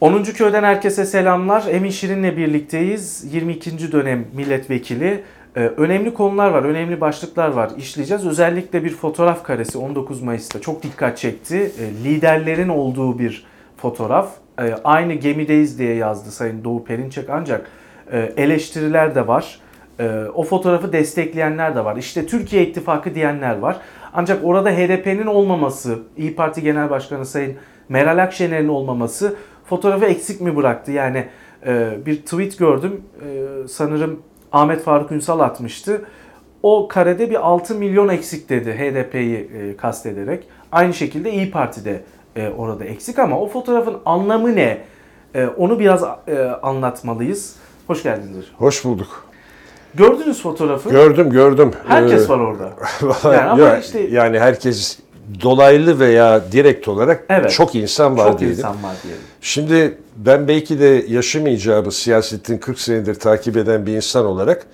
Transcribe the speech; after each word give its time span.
10. 0.00 0.22
köyden 0.22 0.62
herkese 0.62 1.04
selamlar. 1.04 1.64
Emin 1.70 1.90
Şirin'le 1.90 2.36
birlikteyiz. 2.36 3.34
22. 3.34 3.92
dönem 3.92 4.26
milletvekili. 4.32 5.24
Ee, 5.56 5.60
önemli 5.60 6.14
konular 6.14 6.50
var, 6.50 6.62
önemli 6.62 7.00
başlıklar 7.00 7.48
var 7.48 7.70
işleyeceğiz. 7.78 8.26
Özellikle 8.26 8.84
bir 8.84 8.90
fotoğraf 8.90 9.42
karesi 9.42 9.78
19 9.78 10.22
Mayıs'ta 10.22 10.60
çok 10.60 10.82
dikkat 10.82 11.18
çekti. 11.18 11.56
Ee, 11.56 12.04
liderlerin 12.04 12.68
olduğu 12.68 13.18
bir 13.18 13.44
fotoğraf. 13.76 14.30
Ee, 14.60 14.74
aynı 14.84 15.14
gemideyiz 15.14 15.78
diye 15.78 15.94
yazdı 15.94 16.30
Sayın 16.30 16.64
Doğu 16.64 16.84
Perinçek 16.84 17.30
ancak 17.30 17.66
e, 18.12 18.32
eleştiriler 18.36 19.14
de 19.14 19.26
var. 19.26 19.60
Ee, 20.00 20.08
o 20.34 20.42
fotoğrafı 20.42 20.92
destekleyenler 20.92 21.76
de 21.76 21.84
var. 21.84 21.96
İşte 21.96 22.26
Türkiye 22.26 22.66
İttifakı 22.66 23.14
diyenler 23.14 23.58
var. 23.58 23.76
Ancak 24.12 24.44
orada 24.44 24.70
HDP'nin 24.70 25.26
olmaması, 25.26 25.98
İyi 26.16 26.34
Parti 26.34 26.62
Genel 26.62 26.90
Başkanı 26.90 27.26
Sayın 27.26 27.56
Meral 27.88 28.22
Akşener'in 28.22 28.68
olmaması 28.68 29.36
fotoğrafı 29.70 30.04
eksik 30.04 30.40
mi 30.40 30.56
bıraktı? 30.56 30.92
Yani 30.92 31.26
e, 31.66 31.98
bir 32.06 32.16
tweet 32.16 32.58
gördüm. 32.58 33.00
E, 33.22 33.68
sanırım 33.68 34.22
Ahmet 34.52 34.82
Faruk 34.82 35.12
Ünsal 35.12 35.40
atmıştı. 35.40 36.02
O 36.62 36.88
karede 36.88 37.30
bir 37.30 37.46
6 37.48 37.74
milyon 37.74 38.08
eksik 38.08 38.48
dedi 38.48 38.72
HDP'yi 38.72 39.50
e, 39.54 39.76
kastederek. 39.76 40.44
Aynı 40.72 40.94
şekilde 40.94 41.32
İyi 41.32 41.50
Parti'de 41.50 42.00
e, 42.36 42.48
orada 42.48 42.84
eksik 42.84 43.18
ama 43.18 43.40
o 43.40 43.48
fotoğrafın 43.48 43.96
anlamı 44.06 44.56
ne? 44.56 44.78
E, 45.34 45.46
onu 45.46 45.78
biraz 45.78 46.04
e, 46.28 46.38
anlatmalıyız. 46.62 47.56
Hoş 47.86 48.02
geldiniz 48.02 48.36
hocam. 48.36 48.54
Hoş 48.56 48.84
bulduk. 48.84 49.24
Gördünüz 49.94 50.42
fotoğrafı. 50.42 50.90
Gördüm 50.90 51.30
gördüm. 51.30 51.70
Herkes 51.88 52.26
Ee, 52.26 52.28
var 52.28 52.38
orada. 52.38 52.70
Yani 53.24 53.50
ama 53.50 53.62
ya- 53.62 53.78
işte- 53.78 54.00
yani 54.00 54.38
herkes 54.38 54.98
dolaylı 55.42 55.98
veya 56.00 56.52
direkt 56.52 56.88
olarak 56.88 57.24
Evet. 57.28 57.50
çok 57.50 57.74
insan 57.74 58.18
var 58.18 58.30
Çok 58.30 58.40
diyelim. 58.40 58.56
insan 58.58 58.82
var 58.82 58.96
diyelim. 59.02 59.22
Şimdi 59.40 59.98
ben 60.16 60.48
belki 60.48 60.80
de 60.80 61.04
yaşım 61.08 61.46
icabı 61.46 61.90
siyasetin 61.90 62.58
40 62.58 62.80
senedir 62.80 63.14
takip 63.14 63.56
eden 63.56 63.86
bir 63.86 63.92
insan 63.96 64.26
olarak 64.26 64.66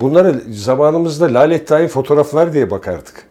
bunları 0.00 0.42
zamanımızda 0.50 1.34
lalet 1.34 1.66
tayin 1.68 1.88
fotoğraflar 1.88 2.52
diye 2.52 2.70
bakardık. 2.70 3.24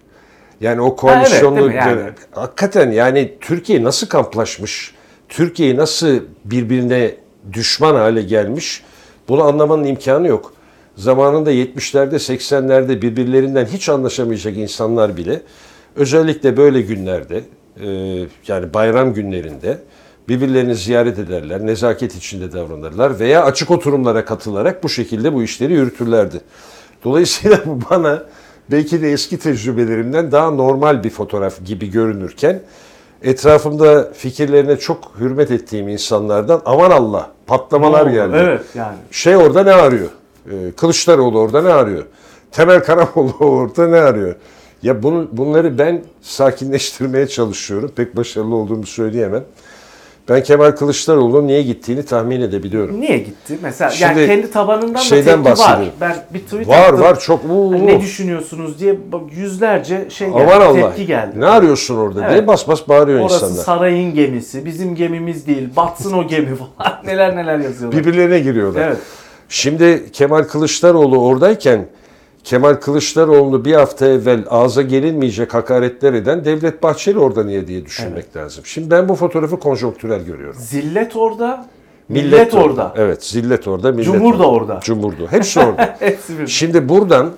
Yani 0.61 0.81
o 0.81 0.95
koalisyonlu 0.95 1.57
değil 1.59 1.69
mi? 1.69 1.75
Yani. 1.75 2.01
hakikaten 2.31 2.91
yani 2.91 3.37
Türkiye 3.41 3.83
nasıl 3.83 4.07
kamplaşmış, 4.07 4.95
Türkiye 5.29 5.75
nasıl 5.77 6.19
birbirine 6.45 7.15
düşman 7.53 7.95
hale 7.95 8.21
gelmiş 8.21 8.83
bunu 9.29 9.43
anlamanın 9.43 9.83
imkanı 9.83 10.27
yok. 10.27 10.53
Zamanında 10.95 11.51
70'lerde 11.51 12.15
80'lerde 12.15 13.01
birbirlerinden 13.01 13.65
hiç 13.65 13.89
anlaşamayacak 13.89 14.57
insanlar 14.57 15.17
bile 15.17 15.41
özellikle 15.95 16.57
böyle 16.57 16.81
günlerde 16.81 17.43
e, 17.83 17.87
yani 18.47 18.73
bayram 18.73 19.13
günlerinde 19.13 19.77
birbirlerini 20.29 20.75
ziyaret 20.75 21.19
ederler, 21.19 21.65
nezaket 21.65 22.15
içinde 22.15 22.53
davranırlar 22.53 23.19
veya 23.19 23.43
açık 23.43 23.71
oturumlara 23.71 24.25
katılarak 24.25 24.83
bu 24.83 24.89
şekilde 24.89 25.33
bu 25.33 25.43
işleri 25.43 25.73
yürütürlerdi. 25.73 26.41
Dolayısıyla 27.03 27.59
bu 27.65 27.79
bana 27.89 28.23
belki 28.71 29.01
de 29.01 29.11
eski 29.11 29.39
tecrübelerimden 29.39 30.31
daha 30.31 30.51
normal 30.51 31.03
bir 31.03 31.09
fotoğraf 31.09 31.65
gibi 31.65 31.91
görünürken 31.91 32.61
etrafımda 33.23 34.11
fikirlerine 34.13 34.77
çok 34.77 35.11
hürmet 35.19 35.51
ettiğim 35.51 35.87
insanlardan 35.87 36.61
aman 36.65 36.91
Allah 36.91 37.31
patlamalar 37.47 38.05
oldu? 38.05 38.11
geldi. 38.11 38.35
Evet 38.39 38.61
yani. 38.75 38.95
Şey 39.11 39.37
orada 39.37 39.63
ne 39.63 39.71
arıyor? 39.71 40.09
Ee, 40.51 40.71
Kılıçdaroğlu 40.77 41.39
orada 41.39 41.61
ne 41.61 41.73
arıyor? 41.73 42.03
Temel 42.51 42.83
Karamoğlu 42.83 43.33
orada 43.39 43.87
ne 43.87 43.99
arıyor? 43.99 44.35
Ya 44.83 45.03
bunu, 45.03 45.27
bunları 45.31 45.77
ben 45.77 46.01
sakinleştirmeye 46.21 47.27
çalışıyorum. 47.27 47.91
Pek 47.95 48.15
başarılı 48.15 48.55
olduğumu 48.55 48.85
söyleyemem. 48.85 49.43
Ben 50.29 50.43
Kemal 50.43 50.71
Kılıçdaroğlu'nun 50.71 51.47
niye 51.47 51.61
gittiğini 51.61 52.03
tahmin 52.05 52.41
edebiliyorum. 52.41 53.01
Niye 53.01 53.17
gitti? 53.17 53.57
Mesela 53.61 53.89
Şimdi 53.91 54.19
yani 54.19 54.27
kendi 54.27 54.51
tabanından 54.51 54.93
da 54.95 54.99
şeyden 54.99 55.43
tepki 55.43 55.61
var. 55.61 55.79
Ben 56.01 56.15
bir 56.33 56.39
tweet 56.39 56.67
Var 56.67 56.79
attım. 56.83 56.99
var 57.01 57.19
çok. 57.19 57.45
Uu, 57.49 57.71
Hani 57.73 57.87
ne 57.87 58.01
düşünüyorsunuz 58.01 58.79
diye 58.79 58.99
yüzlerce 59.35 60.05
şey 60.09 60.27
geldi, 60.29 60.39
aman 60.43 60.61
Allah. 60.65 60.89
tepki 60.89 61.05
geldi. 61.05 61.39
Ne 61.39 61.45
arıyorsun 61.45 61.97
orada 61.97 62.21
Evet. 62.21 62.31
diye 62.33 62.47
bas 62.47 62.67
bas 62.67 62.87
bağırıyor 62.89 63.19
Orası 63.19 63.35
insanlar. 63.45 63.63
sarayın 63.63 64.13
gemisi, 64.15 64.65
bizim 64.65 64.95
gemimiz 64.95 65.47
değil, 65.47 65.69
batsın 65.75 66.13
o 66.13 66.27
gemi 66.27 66.49
falan. 66.55 66.93
neler 67.05 67.35
neler 67.35 67.59
yazıyorlar. 67.59 67.99
Birbirlerine 68.01 68.39
giriyorlar. 68.39 68.81
Evet. 68.87 68.97
Şimdi 69.49 70.11
Kemal 70.11 70.43
Kılıçdaroğlu 70.43 71.19
oradayken 71.19 71.85
Kemal 72.43 72.73
Kılıçdaroğlu'nu 72.73 73.65
bir 73.65 73.73
hafta 73.73 74.07
evvel 74.07 74.43
ağza 74.49 74.81
gelinmeyecek 74.81 75.53
hakaretler 75.53 76.13
eden 76.13 76.45
Devlet 76.45 76.83
Bahçeli 76.83 77.19
orada 77.19 77.43
niye 77.43 77.67
diye 77.67 77.85
düşünmek 77.85 78.35
lazım. 78.35 78.65
Şimdi 78.65 78.91
ben 78.91 79.09
bu 79.09 79.15
fotoğrafı 79.15 79.59
konjonktürel 79.59 80.25
görüyorum. 80.25 80.59
Zillet 80.59 81.15
orada, 81.15 81.65
millet, 82.09 82.53
orada. 82.53 82.93
Evet, 82.97 83.23
zillet 83.25 83.67
orada, 83.67 83.91
millet 83.91 84.05
Cumhur 84.05 84.39
da 84.39 84.49
orada. 84.49 84.79
Cumhur 84.83 85.11
da. 85.11 85.31
Hepsi 85.31 85.59
orada. 85.59 85.95
Hepsi 85.99 86.39
bir. 86.39 86.47
Şimdi 86.47 86.89
buradan 86.89 87.31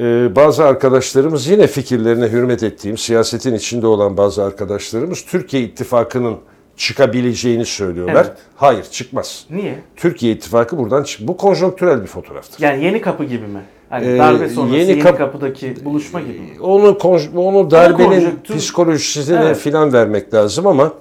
e, 0.00 0.36
bazı 0.36 0.64
arkadaşlarımız 0.64 1.46
yine 1.46 1.66
fikirlerine 1.66 2.28
hürmet 2.28 2.62
ettiğim, 2.62 2.98
siyasetin 2.98 3.54
içinde 3.54 3.86
olan 3.86 4.16
bazı 4.16 4.44
arkadaşlarımız 4.44 5.22
Türkiye 5.24 5.62
İttifakı'nın 5.62 6.36
çıkabileceğini 6.76 7.64
söylüyorlar. 7.64 8.24
Evet. 8.28 8.36
Hayır, 8.56 8.84
çıkmaz. 8.84 9.46
Niye? 9.50 9.78
Türkiye 9.96 10.32
İttifakı 10.32 10.78
buradan 10.78 11.02
çık. 11.02 11.28
Bu 11.28 11.36
konjonktürel 11.36 12.02
bir 12.02 12.06
fotoğraftır. 12.06 12.62
Yani 12.62 12.84
yeni 12.84 13.00
kapı 13.00 13.24
gibi 13.24 13.46
mi? 13.46 13.60
Hani 13.90 14.06
Ee, 14.06 14.18
darbe 14.18 14.48
sonrası 14.48 14.76
yeni 14.76 14.90
yeni, 14.90 15.02
kap- 15.02 15.18
kapıdaki 15.18 15.84
buluşma 15.84 16.20
gibi 16.20 16.40
mi? 16.40 16.60
Onu 16.60 16.86
konj- 16.88 17.36
onu 17.36 17.70
darbenin 17.70 18.08
konjonktür- 18.08 18.56
psikolojisine 18.56 19.40
Evet. 19.44 19.56
filan 19.56 19.92
vermek 19.92 20.34
lazım 20.34 20.66
ama 20.66 20.92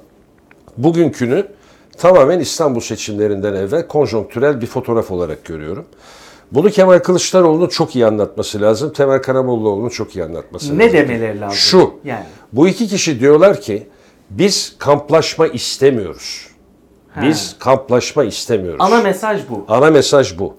bugünkünü 0.77 1.47
tamamen 1.97 2.39
İstanbul 2.39 2.79
seçimlerinden 2.79 3.53
evvel 3.53 3.87
konjonktürel 3.87 4.61
bir 4.61 4.65
fotoğraf 4.65 5.11
olarak 5.11 5.45
görüyorum. 5.45 5.85
Bunu 6.51 6.69
Kemal 6.69 6.99
Kılıçdaroğlu'nun 6.99 7.67
çok 7.67 7.95
iyi 7.95 8.05
anlatması 8.05 8.61
lazım. 8.61 8.93
Temel 8.93 9.21
Karamollaoğlu'nun 9.21 9.89
çok 9.89 10.15
iyi 10.15 10.23
anlatması 10.23 10.65
lazım. 10.65 10.79
Ne 10.79 10.93
demeleri 10.93 11.39
lazım? 11.41 11.57
Şu. 11.57 11.93
Yani. 12.03 12.23
Bu 12.53 12.67
iki 12.67 12.87
kişi 12.87 13.19
diyorlar 13.19 13.61
ki 13.61 13.87
biz 14.29 14.75
kamplaşma 14.79 15.47
istemiyoruz. 15.47 16.47
Biz 17.21 17.55
kamplaşma 17.59 18.23
istemiyoruz. 18.23 18.79
Ana 18.81 19.01
mesaj 19.01 19.41
bu. 19.49 19.65
Ana 19.67 19.89
mesaj 19.91 20.39
bu. 20.39 20.55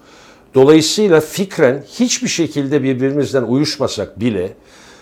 Dolayısıyla 0.55 1.21
fikren 1.21 1.83
hiçbir 1.99 2.27
şekilde 2.27 2.83
birbirimizden 2.83 3.43
uyuşmasak 3.43 4.19
bile 4.19 4.53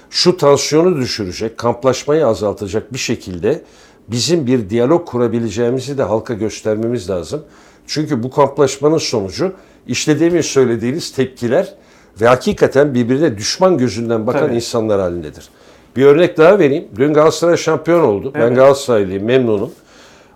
şu 0.09 0.37
tansiyonu 0.37 0.97
düşürecek, 0.97 1.57
kamplaşmayı 1.57 2.27
azaltacak 2.27 2.93
bir 2.93 2.97
şekilde 2.97 3.61
bizim 4.07 4.47
bir 4.47 4.69
diyalog 4.69 5.07
kurabileceğimizi 5.07 5.97
de 5.97 6.03
halka 6.03 6.33
göstermemiz 6.33 7.09
lazım. 7.09 7.43
Çünkü 7.87 8.23
bu 8.23 8.29
kamplaşmanın 8.29 8.97
sonucu 8.97 9.53
işte 9.87 10.19
demin 10.19 10.41
söylediğiniz 10.41 11.11
tepkiler 11.11 11.73
ve 12.21 12.27
hakikaten 12.27 12.93
birbirine 12.93 13.37
düşman 13.37 13.77
gözünden 13.77 14.27
bakan 14.27 14.41
Tabii. 14.41 14.55
insanlar 14.55 15.01
halindedir. 15.01 15.49
Bir 15.95 16.05
örnek 16.05 16.37
daha 16.37 16.59
vereyim. 16.59 16.87
Dün 16.95 17.13
Galatasaray 17.13 17.57
şampiyon 17.57 17.99
oldu. 17.99 18.31
Ben 18.33 18.39
Evet. 18.39 18.55
Galatasaraylıyım, 18.55 19.23
memnunum. 19.23 19.71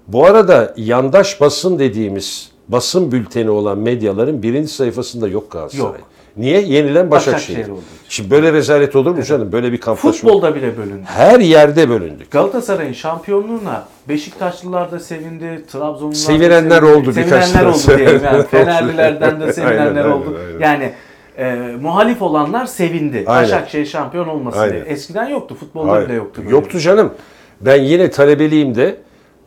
Bu 0.07 0.25
arada 0.25 0.73
yandaş 0.77 1.41
basın 1.41 1.79
dediğimiz 1.79 2.52
basın 2.67 3.11
bülteni 3.11 3.49
olan 3.49 3.77
medyaların 3.77 4.43
birinci 4.43 4.73
sayfasında 4.73 5.27
yok 5.27 5.51
Galatasaray. 5.51 5.85
Yok. 5.85 5.99
Niye? 6.37 6.61
Yenilen 6.61 7.11
Başakşehir. 7.11 7.57
Başakşehir 7.57 7.63
için. 7.63 7.83
Şimdi 8.09 8.31
böyle 8.31 8.53
rezalet 8.53 8.95
olur 8.95 9.11
mu 9.15 9.23
canım? 9.23 9.51
Böyle 9.51 9.71
bir 9.71 9.77
kamplaşma. 9.77 10.11
Futbolda 10.29 10.55
bile 10.55 10.77
bölündü. 10.77 11.03
Her 11.05 11.39
yerde 11.39 11.89
bölündük. 11.89 12.31
Galatasaray'ın 12.31 12.93
şampiyonluğuna 12.93 13.87
Beşiktaşlılar 14.09 14.91
da 14.91 14.99
sevindi, 14.99 15.65
Trabzonlular 15.71 16.13
Sevinenler 16.15 16.81
da 16.81 16.85
sevindi. 16.85 16.99
oldu 16.99 17.13
Sevinenler 17.13 17.65
oldu 17.65 17.97
diyelim 17.97 18.21
yani. 18.25 18.43
Fenerlilerden 18.51 19.41
de 19.41 19.53
sevinenler 19.53 19.85
Aynen, 19.85 19.95
aynen, 19.95 20.11
oldu. 20.11 20.37
aynen. 20.47 20.59
Yani 20.59 20.93
e, 21.37 21.75
muhalif 21.81 22.21
olanlar 22.21 22.65
sevindi. 22.65 23.23
Aynen. 23.27 23.43
Başakşehir 23.43 23.85
şampiyon 23.85 24.27
olmasın 24.27 24.59
Aynen. 24.59 24.73
diye. 24.73 24.83
Eskiden 24.85 25.27
yoktu. 25.27 25.55
Futbolda 25.59 25.91
Hayır. 25.91 26.05
bile 26.05 26.13
yoktu. 26.13 26.41
böyle. 26.45 26.55
Yoktu 26.55 26.79
canım. 26.79 27.13
Ben 27.61 27.81
yine 27.83 28.11
talebeliğimde 28.11 28.95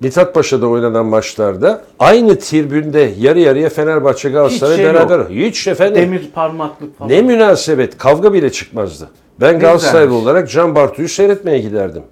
Mithat 0.01 0.35
Paşa'da 0.35 0.67
oynanan 0.67 1.07
maçlarda 1.07 1.85
aynı 1.99 2.39
tribünde 2.39 3.13
yarı 3.19 3.41
yarıya 3.41 3.69
Fenerbahçe 3.69 4.29
Galatasaray 4.31 4.73
Hiç 4.73 4.83
şey 4.83 4.95
beraber. 4.95 5.21
Hiç 5.31 5.67
efendim. 5.67 6.03
Demir 6.03 6.31
parmaklık 6.35 6.99
falan. 6.99 7.11
Ne 7.11 7.23
münasebet. 7.23 7.99
Kavga 7.99 8.33
bile 8.33 8.53
çıkmazdı. 8.53 9.09
Ben 9.41 9.59
Galatasaraylı 9.61 10.07
güzelmiş. 10.07 10.23
olarak 10.25 10.51
Can 10.51 10.75
Bartu'yu 10.75 11.09
seyretmeye 11.09 11.59
giderdim. 11.59 12.03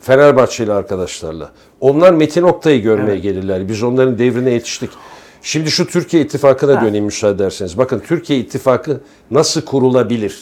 Fenerbahçeli 0.00 0.72
arkadaşlarla. 0.72 1.50
Onlar 1.80 2.12
Metin 2.12 2.42
Oktay'ı 2.42 2.82
görmeye 2.82 3.12
Evet. 3.12 3.22
gelirler. 3.22 3.68
Biz 3.68 3.82
onların 3.82 4.18
devrine 4.18 4.50
yetiştik. 4.50 4.90
Şimdi 5.42 5.70
şu 5.70 5.86
Türkiye 5.86 6.22
İttifakı'na 6.22 6.82
Ha. 6.82 6.86
döneyim 6.86 7.04
müsaade 7.04 7.34
ederseniz. 7.42 7.78
Bakın 7.78 8.02
Türkiye 8.08 8.38
İttifakı 8.38 9.00
nasıl 9.30 9.62
kurulabilir? 9.64 10.40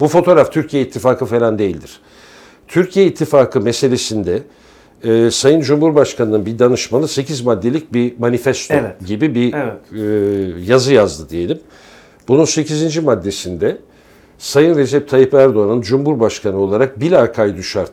Bu 0.00 0.08
fotoğraf 0.08 0.52
Türkiye 0.52 0.82
İttifakı 0.82 1.26
falan 1.26 1.58
değildir. 1.58 2.00
Türkiye 2.68 3.06
İttifakı 3.06 3.60
meselesinde 3.60 4.42
e, 5.04 5.30
Sayın 5.30 5.60
Cumhurbaşkanı'nın 5.60 6.46
bir 6.46 6.58
danışmanı 6.58 7.08
8 7.08 7.40
maddelik 7.40 7.92
bir 7.92 8.18
manifesto 8.18 8.74
Evet. 8.74 9.06
gibi 9.06 9.34
bir 9.34 9.54
Evet. 9.54 9.74
e, 9.92 10.72
yazı 10.72 10.94
yazdı 10.94 11.28
diyelim. 11.30 11.58
Bunun 12.28 12.44
8. 12.44 12.98
maddesinde 13.04 13.76
Sayın 14.38 14.78
Recep 14.78 15.08
Tayyip 15.08 15.34
Erdoğan'ın 15.34 15.80
Cumhurbaşkanı 15.80 16.56
olarak 16.58 17.00
bilakaydu 17.00 17.62
şart 17.62 17.92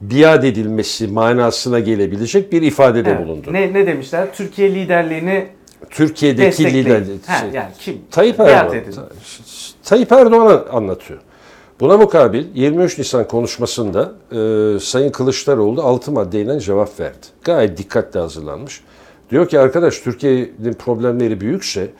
biat 0.00 0.44
edilmesi 0.44 1.08
manasına 1.08 1.80
gelebilecek 1.80 2.52
bir 2.52 2.62
ifadede 2.62 3.10
Evet. 3.10 3.26
bulundu. 3.26 3.52
Ne, 3.52 3.72
ne 3.72 3.86
demişler? 3.86 4.34
Türkiye 4.34 4.74
liderliğini 4.74 5.46
Türkiye'deki 5.90 6.46
destekleyin. 6.46 6.84
lider 6.84 7.02
Ha, 7.26 7.38
şey, 7.40 7.50
yani 7.50 7.70
kim? 7.78 7.98
Tayyip 8.10 8.40
Erdoğan. 8.40 8.76
Tayyip 9.84 10.12
Erdoğan 10.12 10.64
anlatıyor. 10.72 11.20
Buna 11.80 11.96
mukabil 11.96 12.44
23 12.54 12.98
Nisan 12.98 13.28
konuşmasında 13.28 14.12
e, 14.32 14.80
Sayın 14.80 15.10
Kılıçdaroğlu 15.10 15.82
6 15.82 16.12
maddeyle 16.12 16.60
cevap 16.60 17.00
verdi. 17.00 17.26
Gayet 17.44 17.78
dikkatli 17.78 18.20
hazırlanmış. 18.20 18.80
Diyor 19.30 19.48
ki 19.48 19.60
arkadaş 19.60 19.98
Türkiye'nin 19.98 20.72
problemleri 20.72 21.40
büyükse 21.40 21.90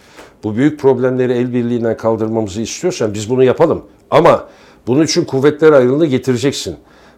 bu 0.45 0.57
büyük 0.57 0.81
problemleri 0.81 1.33
el 1.33 1.55
birliğiyle 1.55 1.97
kaldırmamızı 1.97 2.63
istiyorsan 2.63 3.15
biz 3.15 3.31
bunu 3.31 3.45
yapalım. 3.45 3.85
Ama 4.11 4.49
bunun 4.87 5.05
için 5.05 5.25
kuvvetler 5.25 5.73
ayrılığını 5.73 6.07
getireceksin. 6.07 6.77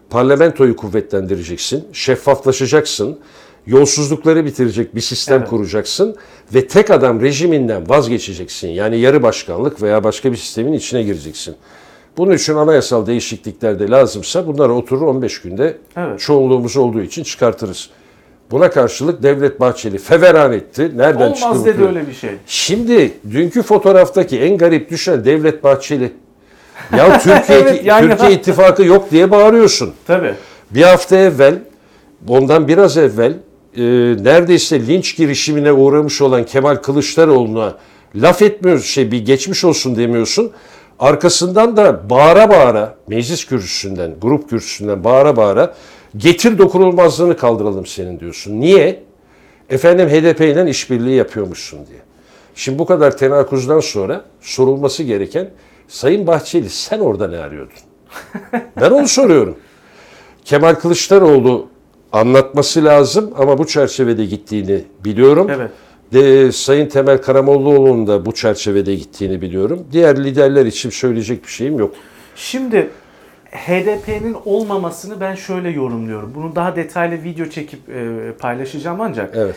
Parlamentoyu 0.09 0.75
kuvvetlendireceksin. 0.75 1.87
Şeffaflaşacaksın. 1.93 3.19
Yolsuzlukları 3.67 4.45
bitirecek 4.45 4.95
bir 4.95 5.01
sistem 5.01 5.39
Evet. 5.39 5.49
kuracaksın 5.49 6.15
ve 6.53 6.67
tek 6.67 6.89
adam 6.89 7.21
rejiminden 7.21 7.89
vazgeçeceksin. 7.89 8.67
Yani 8.67 8.99
yarı 8.99 9.23
başkanlık 9.23 9.81
veya 9.81 10.03
başka 10.03 10.31
bir 10.31 10.37
sistemin 10.37 10.73
içine 10.73 11.03
gireceksin. 11.03 11.55
Bunun 12.17 12.33
için 12.33 12.55
anayasal 12.55 13.05
değişiklikler 13.05 13.79
de 13.79 13.89
lazımsa 13.89 14.47
bunları 14.47 14.73
oturur 14.73 15.01
15 15.01 15.41
günde 15.41 15.77
Evet. 15.97 16.19
çoğunluğumuz 16.19 16.77
olduğu 16.77 17.01
için 17.01 17.23
çıkartırız. 17.23 17.89
Buna 18.51 18.69
karşılık 18.69 19.23
Devlet 19.23 19.59
Bahçeli 19.59 19.97
feveran 19.97 20.53
etti. 20.53 20.91
Nereden 20.95 21.33
çıktı 21.33 21.49
Olmaz 21.49 21.65
dedi 21.65 21.83
öyle 21.85 22.07
bir 22.07 22.13
şey. 22.13 22.29
Şimdi 22.47 23.11
dünkü 23.31 23.61
fotoğraftaki 23.61 24.39
en 24.39 24.57
garip 24.57 24.89
düşen 24.89 25.25
Devlet 25.25 25.63
Bahçeli. 25.63 26.11
Ya 26.97 27.19
Türkiye, 27.23 27.59
Evet, 27.59 27.85
yan 27.85 28.01
yana. 28.01 28.09
Türkiye 28.17 28.31
ittifakı 28.31 28.83
yok 28.85 29.11
diye 29.11 29.31
bağırıyorsun. 29.31 29.93
Tabii. 30.07 30.33
Bir 30.71 30.81
hafta 30.81 31.17
evvel, 31.17 31.59
ondan 32.27 32.67
biraz 32.67 32.97
evvel 32.97 33.33
e, 33.77 33.81
neredeyse 34.23 34.87
linç 34.87 35.17
girişimine 35.17 35.71
uğramış 35.71 36.21
olan 36.21 36.43
Kemal 36.45 36.75
Kılıçdaroğlu'na 36.75 37.77
laf 38.15 38.41
etmiyoruz, 38.41 38.85
şey 38.85 39.11
bir 39.11 39.25
geçmiş 39.25 39.65
olsun 39.65 39.95
demiyorsun. 39.95 40.51
Arkasından 40.99 41.77
da 41.77 42.09
bağıra 42.09 42.49
bağıra, 42.49 42.95
meclis 43.07 43.45
kürsüsünden, 43.45 44.15
grup 44.21 44.49
kürsüsünden 44.49 45.03
bağıra 45.03 45.35
bağıra 45.35 45.73
getir 46.17 46.57
dokunulmazlığını 46.57 47.37
kaldıralım 47.37 47.85
senin 47.85 48.19
diyorsun. 48.19 48.59
Niye? 48.61 49.03
Efendim 49.69 50.09
HDP 50.09 50.41
ile 50.41 50.69
işbirliği 50.69 51.15
yapıyormuşsun 51.15 51.79
diye. 51.87 51.99
Şimdi 52.55 52.79
bu 52.79 52.85
kadar 52.85 53.17
tenakuzdan 53.17 53.79
sonra 53.79 54.25
sorulması 54.41 55.03
gereken 55.03 55.49
Sayın 55.87 56.27
Bahçeli 56.27 56.69
sen 56.69 56.99
orada 56.99 57.27
ne 57.27 57.37
arıyordun? 57.37 57.73
Ben 58.81 58.91
onu 58.91 59.07
soruyorum. 59.07 59.57
Kemal 60.45 60.75
Kılıçdaroğlu 60.75 61.67
anlatması 62.11 62.85
lazım 62.85 63.33
ama 63.37 63.57
bu 63.57 63.67
çerçevede 63.67 64.25
gittiğini 64.25 64.83
biliyorum. 65.05 65.47
Evet. 65.49 65.71
De, 66.13 66.51
Sayın 66.51 66.89
Temel 66.89 67.21
Karamollaoğlu'nun 67.21 68.07
da 68.07 68.25
bu 68.25 68.33
çerçevede 68.33 68.95
gittiğini 68.95 69.41
biliyorum. 69.41 69.87
Diğer 69.91 70.23
liderler 70.23 70.65
için 70.65 70.89
söyleyecek 70.89 71.43
bir 71.43 71.49
şeyim 71.49 71.79
yok. 71.79 71.95
Şimdi 72.35 72.89
HDP'nin 73.51 74.37
olmamasını 74.45 75.21
ben 75.21 75.35
şöyle 75.35 75.69
yorumluyorum. 75.69 76.35
Bunu 76.35 76.55
daha 76.55 76.75
detaylı 76.75 77.23
video 77.23 77.45
çekip 77.45 77.89
e, 77.89 78.17
paylaşacağım 78.39 79.01
ancak. 79.01 79.35
Evet. 79.35 79.55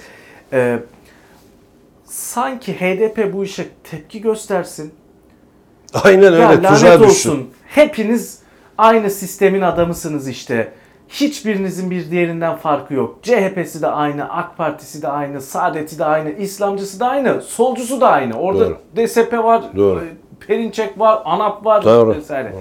e, 0.53 0.79
sanki 2.05 2.73
HDP 2.75 3.33
bu 3.33 3.45
işe 3.45 3.67
tepki 3.91 4.21
göstersin. 4.21 4.93
Aynen 5.95 6.33
ya 6.33 6.51
öyle 6.51 6.69
tuzağa 6.69 6.87
lanet 6.87 7.09
düşsün. 7.09 7.31
olsun. 7.31 7.51
Hepiniz 7.67 8.39
aynı 8.79 9.11
sistemin 9.11 9.61
adamısınız 9.61 10.29
işte. 10.29 10.73
Hiçbirinizin 11.12 11.91
bir 11.91 12.11
diğerinden 12.11 12.56
farkı 12.56 12.94
yok. 12.94 13.19
CHP'si 13.23 13.82
de 13.82 13.87
aynı, 13.87 14.32
AK 14.32 14.56
Partisi 14.56 15.03
de 15.03 15.09
aynı, 15.09 15.41
Saadet'i 15.41 15.99
de 15.99 16.05
aynı, 16.05 16.31
İslamcısı 16.31 17.00
da 17.00 17.09
aynı, 17.09 17.43
solcusu 17.43 18.00
da 18.00 18.09
aynı. 18.09 18.35
Orada 18.35 18.67
Doğru. 18.67 18.79
DSP 18.97 19.32
var, 19.32 19.62
Doğru. 19.76 20.00
e, 20.00 20.47
Perinçek 20.47 20.99
var, 20.99 21.23
ANAP 21.25 21.64
var 21.67 21.85
Doğru. 21.85 22.14
vesaire. 22.17 22.53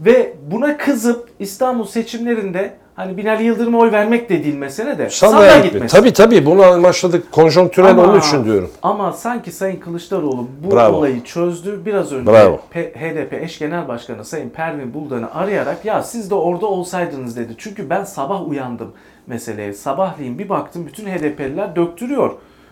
Ve 0.00 0.32
buna 0.50 0.76
kızıp 0.76 1.28
İstanbul 1.38 1.84
seçimlerinde 1.84 2.76
hani 3.00 3.16
Binali 3.16 3.42
Yıldırım'a 3.44 3.78
oy 3.78 3.92
vermek 3.92 4.30
de 4.30 4.44
değil 4.44 4.54
mesele 4.56 4.98
de 4.98 5.10
Sandığa 5.10 5.38
sandığa 5.40 5.56
gitme. 5.56 5.70
gitmesi. 5.70 5.96
Tabii 5.96 6.12
tabii 6.12 6.46
bunu 6.46 6.62
amaçladık. 6.62 7.32
Konjonktürel 7.32 7.90
Ama- 7.90 8.04
onun 8.04 8.18
için 8.20 8.44
diyorum. 8.44 8.70
Ama 8.82 9.12
sanki 9.12 9.52
Sayın 9.52 9.80
Kılıçdaroğlu 9.80 10.46
bu 10.64 10.70
Bravo. 10.76 10.96
olayı 10.96 11.24
çözdü. 11.24 11.80
Biraz 11.86 12.12
önce 12.12 12.32
Bravo. 12.32 12.60
HDP 12.74 13.32
eş 13.42 13.58
genel 13.58 13.88
başkanı 13.88 14.24
Sayın 14.24 14.48
Pervin 14.50 14.94
Buldan'ı 14.94 15.34
arayarak 15.34 15.84
ya 15.84 16.02
siz 16.02 16.30
de 16.30 16.34
orada 16.34 16.66
olsaydınız 16.66 17.36
dedi. 17.36 17.52
Çünkü 17.58 17.90
ben 17.90 18.04
sabah 18.04 18.48
uyandım 18.48 18.92
meseleye. 19.26 19.72
Sabahleyin 19.72 20.38
bir 20.38 20.48
baktım 20.48 20.86
bütün 20.86 21.06
HDP'liler 21.06 21.76
döktürüyor. 21.76 22.30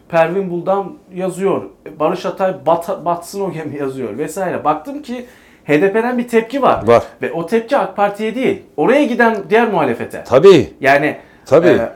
Pervin 0.08 0.50
Buldan 0.50 0.92
yazıyor. 1.14 1.62
Barış 2.00 2.26
Atay 2.26 2.54
bat, 2.66 3.04
batsın 3.04 3.40
o 3.40 3.52
gemi 3.52 3.76
yazıyor 3.78 4.18
vesaire. 4.18 4.64
Baktım 4.64 5.02
ki 5.02 5.26
HDP'den 5.68 6.18
bir 6.18 6.28
tepki 6.28 6.62
var. 6.62 6.86
Var. 6.86 7.02
Ve 7.22 7.32
o 7.32 7.46
tepki 7.46 7.76
AK 7.76 7.96
Parti'ye 7.96 8.34
değil. 8.34 8.62
Oraya 8.76 9.04
giden 9.04 9.36
diğer 9.50 9.70
muhalefete. 9.70 10.24
Tabii. 10.28 10.70
Yani 10.80 11.16
Tabii. 11.46 11.68
e, 11.68 11.88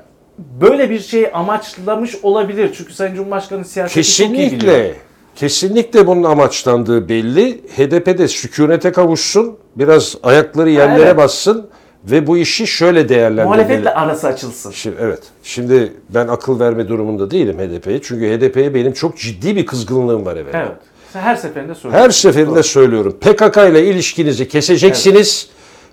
böyle 0.61 0.91
bir 0.91 1.01
şeyi 1.01 1.33
amaçlamış 1.33 2.17
olabilir. 2.23 2.71
Çünkü 2.77 2.95
Sayın 2.95 3.15
Cumhurbaşkanı 3.15 3.65
siyaseti 3.65 4.17
çok 4.17 4.27
iyi 4.27 4.33
biliyor. 4.33 4.75
Kesinlikle. 4.75 4.95
Kesinlikle 5.37 6.07
bunun 6.07 6.23
amaçlandığı 6.23 7.09
belli. 7.09 7.61
HDP 7.77 8.19
de 8.19 8.29
sükunete 8.29 8.93
kavuşsun, 8.93 9.59
biraz 9.77 10.17
ayakları 10.23 10.71
yerlere 10.71 11.03
Evet. 11.03 11.17
bassın 11.17 11.67
ve 12.05 12.27
bu 12.27 12.37
işi 12.37 12.67
şöyle 12.67 13.09
değerlendirmeli. 13.09 13.45
Muhalefetle 13.47 13.95
arası 13.95 14.27
açılsın. 14.29 14.71
Şimdi, 14.71 14.97
evet. 15.01 15.23
Şimdi 15.43 15.93
ben 16.09 16.29
akıl 16.29 16.61
verme 16.61 16.89
durumunda 16.89 17.31
değilim 17.31 17.59
HDP'ye. 17.59 18.03
Çünkü 18.03 18.27
HDP'ye 18.27 18.75
benim 18.75 18.93
çok 18.93 19.19
ciddi 19.19 19.57
bir 19.57 19.67
kızgınlığım 19.67 20.27
var 20.27 20.37
evvel. 20.37 20.55
Evet. 20.55 20.73
Her 21.20 21.37
seferinde 21.37 21.75
söylüyorsun. 21.75 22.05
Her 22.05 22.11
seferinde 22.11 22.55
Doğru. 22.55 22.62
söylüyorum. 22.62 23.17
PKK 23.20 23.56
ile 23.56 23.87
ilişkinizi 23.87 24.49
keseceksiniz. 24.49 25.49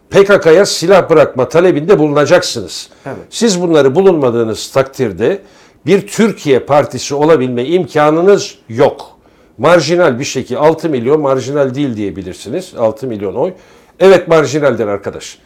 PKK'ya 0.10 0.66
silah 0.66 1.10
bırakma 1.10 1.50
talebinde 1.50 2.00
bulunacaksınız. 2.00 2.90
Evet. 3.06 3.18
Siz 3.30 3.62
bunları 3.62 3.96
bulunmadığınız 3.96 4.72
takdirde 4.72 5.42
bir 5.86 6.08
Türkiye 6.08 6.60
partisi 6.60 7.16
olabilme 7.16 7.66
imkanınız 7.66 8.56
yok. 8.70 9.20
Marjinal 9.58 10.20
bir 10.20 10.24
şekilde 10.26 10.60
6 10.60 10.90
milyon 10.90 11.22
marjinal 11.22 11.76
değil 11.76 11.96
diyebilirsiniz. 11.96 12.74
6 12.78 13.08
milyon 13.08 13.36
oy. 13.36 13.54
Evet 14.00 14.28
marjinaldir 14.28 14.88
arkadaş. 14.88 15.38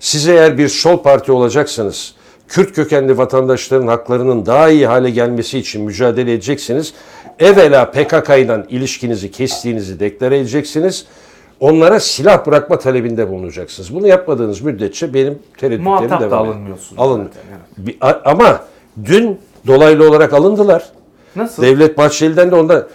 Siz 0.00 0.28
eğer 0.28 0.58
bir 0.58 0.68
sol 0.68 1.02
parti 1.02 1.32
olacaksanız 1.32 2.14
Kürt 2.52 2.72
kökenli 2.72 3.18
vatandaşların 3.18 3.86
haklarının 3.86 4.46
daha 4.46 4.68
iyi 4.68 4.86
hale 4.86 5.10
gelmesi 5.10 5.58
için 5.58 5.82
mücadele 5.82 6.32
edeceksiniz. 6.32 6.94
Evvela 7.38 7.90
PKK 7.90 8.28
ile 8.28 8.66
ilişkinizi 8.68 9.30
kestiğinizi 9.30 10.00
deklare 10.00 10.38
edeceksiniz. 10.38 11.06
Onlara 11.60 12.00
silah 12.00 12.46
bırakma 12.46 12.78
talebinde 12.78 13.30
bulunacaksınız. 13.30 13.94
Bunu 13.94 14.06
yapmadığınız 14.06 14.60
müddetçe 14.60 15.14
benim 15.14 15.38
tereddütlerim 15.56 15.82
Muhatap 15.82 16.20
devam 16.20 16.20
ediyor. 16.20 16.54
alınmıyorsunuz 16.54 17.02
Alın. 17.02 17.24
zaten, 17.24 17.42
evet. 18.02 18.16
Ama 18.24 18.60
dün 19.04 19.38
dolaylı 19.66 20.08
olarak 20.08 20.32
alındılar. 20.32 20.84
Nasıl? 21.36 21.62
Devlet 21.62 21.98
Bahçeli'den 21.98 22.50
de 22.50 22.54
onda 22.54 22.88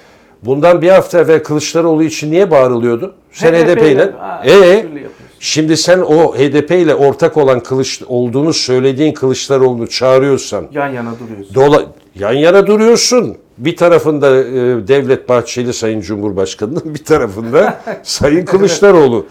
bundan 0.44 0.82
bir 0.82 0.90
hafta 0.90 1.20
evvel 1.20 1.44
Kılıçdaroğlu 1.44 2.04
için 2.04 2.32
niye 2.32 2.52
bağırılıyordu? 2.52 3.16
Sen 3.32 3.54
HDP 3.54 3.68
HDP 3.68 3.82
ile. 3.82 4.14
Ee, 4.44 4.52
yapıyorsun. 4.52 5.27
Şimdi 5.40 5.78
sen 5.78 6.00
o 6.00 6.36
HDP 6.36 6.72
ile 6.72 6.96
ortak 6.96 7.38
olan 7.38 7.60
Kılıç 7.60 8.02
olduğunu 8.08 8.54
söylediğin 8.54 9.14
Kılıçdaroğlu'nu 9.14 9.88
çağırıyorsan 9.88 10.68
Yan 10.72 10.88
yana 10.88 11.20
duruyorsun. 11.20 11.56
dola, 11.56 11.86
yan 12.16 12.34
yana 12.34 12.68
duruyorsun. 12.68 13.38
Bir 13.58 13.76
tarafında 13.78 14.38
e, 14.38 14.54
Devlet 14.88 15.30
Bahçeli 15.30 15.74
Sayın 15.74 16.02
Cumhurbaşkanı'nın 16.02 16.82
bir 16.94 17.04
tarafında 17.04 17.82
Sayın 18.04 18.46
Kılıçdaroğlu. 18.46 19.26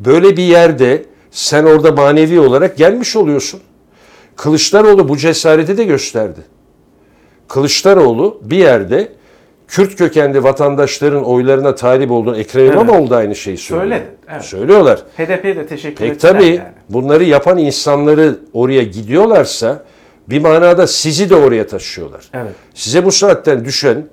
Böyle 0.00 0.36
bir 0.36 0.42
yerde 0.42 1.04
sen 1.30 1.64
orada 1.64 1.92
manevi 1.92 2.40
olarak 2.40 2.76
gelmiş 2.76 3.16
oluyorsun. 3.16 3.60
Kılıçdaroğlu 4.36 5.08
bu 5.08 5.16
cesareti 5.16 5.78
de 5.78 5.84
gösterdi. 5.84 6.40
Kılıçdaroğlu 7.48 8.40
bir 8.42 8.56
yerde 8.56 9.12
Kürt 9.68 9.96
kökenli 9.96 10.42
vatandaşların 10.42 11.24
oylarına 11.24 11.74
talip 11.74 12.10
olduğunu 12.10 12.36
Ekrem 12.36 12.64
Evet. 12.64 12.74
İmamoğlu 12.74 13.10
da 13.10 13.16
aynı 13.16 13.34
şeyi 13.34 13.58
söylüyor. 13.58 13.88
Söyledi, 13.90 14.06
evet. 14.32 14.44
Söylüyorlar. 14.44 14.98
HDP'ye 15.18 15.56
de 15.56 15.66
teşekkür 15.66 16.08
Pek 16.08 16.20
tabii 16.20 16.46
yani. 16.46 16.62
bunları 16.88 17.24
yapan 17.24 17.58
insanları 17.58 18.38
oraya 18.52 18.82
gidiyorlarsa 18.82 19.84
bir 20.28 20.40
manada 20.40 20.86
sizi 20.86 21.30
de 21.30 21.36
oraya 21.36 21.66
taşıyorlar. 21.66 22.24
Evet. 22.34 22.52
Size 22.74 23.04
bu 23.04 23.12
saatten 23.12 23.64
düşen 23.64 24.06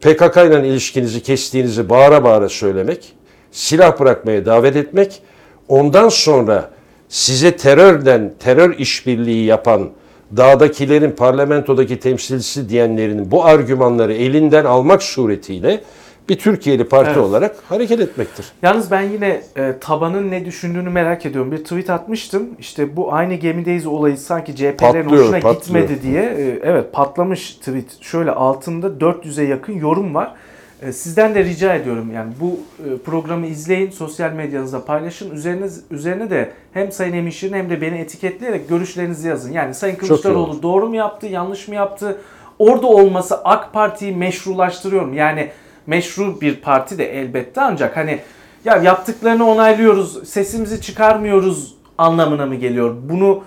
PKK 0.00 0.36
ile 0.36 0.68
ilişkinizi 0.68 1.22
kestiğinizi 1.22 1.88
bağıra 1.88 2.24
bağıra 2.24 2.48
söylemek, 2.48 3.12
silah 3.50 4.00
bırakmaya 4.00 4.46
davet 4.46 4.76
etmek, 4.76 5.22
ondan 5.68 6.08
sonra 6.08 6.70
size 7.08 7.56
terörden, 7.56 8.32
terör 8.38 8.78
işbirliği 8.78 9.44
yapan 9.44 9.90
dağdakilerin 10.36 11.10
parlamentodaki 11.10 12.00
temsilcisi 12.00 12.68
diyenlerin 12.68 13.30
bu 13.30 13.44
argümanları 13.44 14.12
elinden 14.14 14.64
almak 14.64 15.02
suretiyle 15.02 15.80
bir 16.28 16.38
Türkiye'li 16.38 16.84
parti 16.84 17.10
Evet. 17.10 17.18
olarak 17.22 17.56
hareket 17.68 18.00
etmektir. 18.00 18.46
Yalnız 18.62 18.90
ben 18.90 19.02
yine 19.02 19.42
e, 19.56 19.74
tabanın 19.80 20.30
ne 20.30 20.44
düşündüğünü 20.44 20.90
merak 20.90 21.26
ediyorum. 21.26 21.52
Bir 21.52 21.58
tweet 21.58 21.90
atmıştım. 21.90 22.48
İşte 22.58 22.96
bu 22.96 23.12
aynı 23.12 23.34
gemideyiz 23.34 23.86
olayı 23.86 24.18
sanki 24.18 24.56
CHP'lerin 24.56 25.08
hoşuna 25.10 25.40
patlıyor. 25.40 25.54
gitmedi 25.54 26.02
diye. 26.02 26.22
E, 26.22 26.60
evet 26.62 26.92
patlamış 26.92 27.54
tweet. 27.54 28.02
Şöyle 28.02 28.30
altında 28.30 28.86
400'e 28.86 29.44
yakın 29.44 29.72
yorum 29.72 30.14
var. 30.14 30.34
E, 30.82 30.92
sizden 30.92 31.34
de 31.34 31.44
rica 31.44 31.74
ediyorum 31.74 32.10
yani 32.14 32.32
bu 32.40 32.58
e, 32.86 32.98
programı 32.98 33.46
izleyin, 33.46 33.90
sosyal 33.90 34.32
medyanızda 34.32 34.84
paylaşın. 34.84 35.30
Üzerine 35.30 35.66
üzerine 35.90 36.30
de 36.30 36.52
hem 36.72 36.92
Sayın 36.92 37.12
Emişir'in 37.12 37.54
hem 37.54 37.70
de 37.70 37.80
beni 37.80 37.98
etiketleyerek 37.98 38.68
görüşlerinizi 38.68 39.28
yazın. 39.28 39.52
Yani 39.52 39.74
Sayın. 39.74 39.96
Kılıçdaroğlu 39.96 40.62
doğru 40.62 40.88
mu 40.88 40.96
yaptı, 40.96 41.26
yanlış 41.26 41.68
mı 41.68 41.74
yaptı? 41.74 42.20
Orada 42.58 42.86
olması 42.86 43.44
AK 43.44 43.72
Parti'yi 43.72 44.16
meşrulaştırıyorum. 44.16 45.14
Yani 45.14 45.50
meşru 45.86 46.40
bir 46.40 46.56
parti 46.56 46.98
de 46.98 47.20
elbette 47.20 47.60
ancak 47.60 47.96
hani 47.96 48.20
ya 48.64 48.76
yaptıklarını 48.76 49.48
onaylıyoruz, 49.48 50.28
sesimizi 50.28 50.80
çıkarmıyoruz 50.80 51.74
anlamına 51.98 52.46
mı 52.46 52.54
geliyor? 52.54 52.96
Bunu 53.02 53.44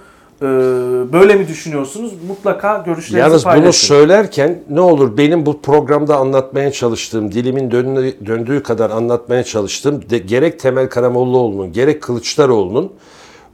böyle 1.13 1.35
mi 1.35 1.47
düşünüyorsunuz? 1.47 2.11
Mutlaka 2.27 2.77
görüşlerinizi 2.85 3.19
Yalnız 3.19 3.43
paylaşın. 3.43 3.63
bunu 3.63 3.73
söylerken 3.73 4.59
ne 4.69 4.81
olur 4.81 5.17
benim 5.17 5.45
bu 5.45 5.61
programda 5.61 6.17
anlatmaya 6.17 6.71
çalıştığım, 6.71 7.31
dilimin 7.31 7.71
döndüğü, 7.71 8.25
döndüğü 8.25 8.63
kadar 8.63 8.89
anlatmaya 8.89 9.43
çalıştığım 9.43 10.09
de, 10.09 10.17
gerek 10.17 10.59
Temel 10.59 10.89
Karamollaoğlu'nun 10.89 11.73
gerek 11.73 12.01
Kılıçdaroğlu'nun 12.01 12.91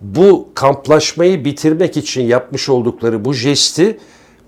bu 0.01 0.47
kamplaşmayı 0.55 1.45
bitirmek 1.45 1.97
için 1.97 2.21
yapmış 2.23 2.69
oldukları 2.69 3.25
bu 3.25 3.33
jesti 3.33 3.97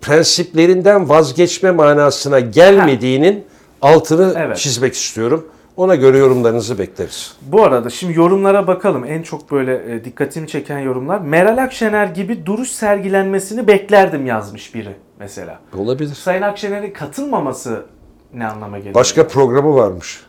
prensiplerinden 0.01 1.09
vazgeçme 1.09 1.71
manasına 1.71 2.39
gelmediğinin 2.39 3.43
altını 3.81 4.35
Evet. 4.37 4.57
çizmek 4.57 4.93
istiyorum. 4.93 5.47
Ona 5.77 5.95
göre 5.95 6.17
yorumlarınızı 6.17 6.79
bekleriz. 6.79 7.33
Bu 7.41 7.63
arada 7.63 7.89
şimdi 7.89 8.17
yorumlara 8.19 8.67
bakalım. 8.67 9.05
En 9.05 9.21
çok 9.21 9.51
böyle 9.51 9.95
e, 9.95 10.05
dikkatimi 10.05 10.47
çeken 10.47 10.79
yorumlar. 10.79 11.19
Meral 11.21 11.57
Akşener 11.63 12.05
gibi 12.07 12.45
duruş 12.45 12.69
sergilenmesini 12.71 13.67
beklerdim 13.67 14.25
yazmış 14.25 14.75
biri 14.75 14.95
mesela. 15.19 15.59
Olabilir. 15.77 16.15
Sayın 16.15 16.41
Akşener'in 16.41 16.91
katılmaması 16.93 17.85
ne 18.33 18.47
anlama 18.47 18.77
geliyor? 18.77 18.95
Başka 18.95 19.27
programı 19.27 19.75
varmış. 19.75 20.21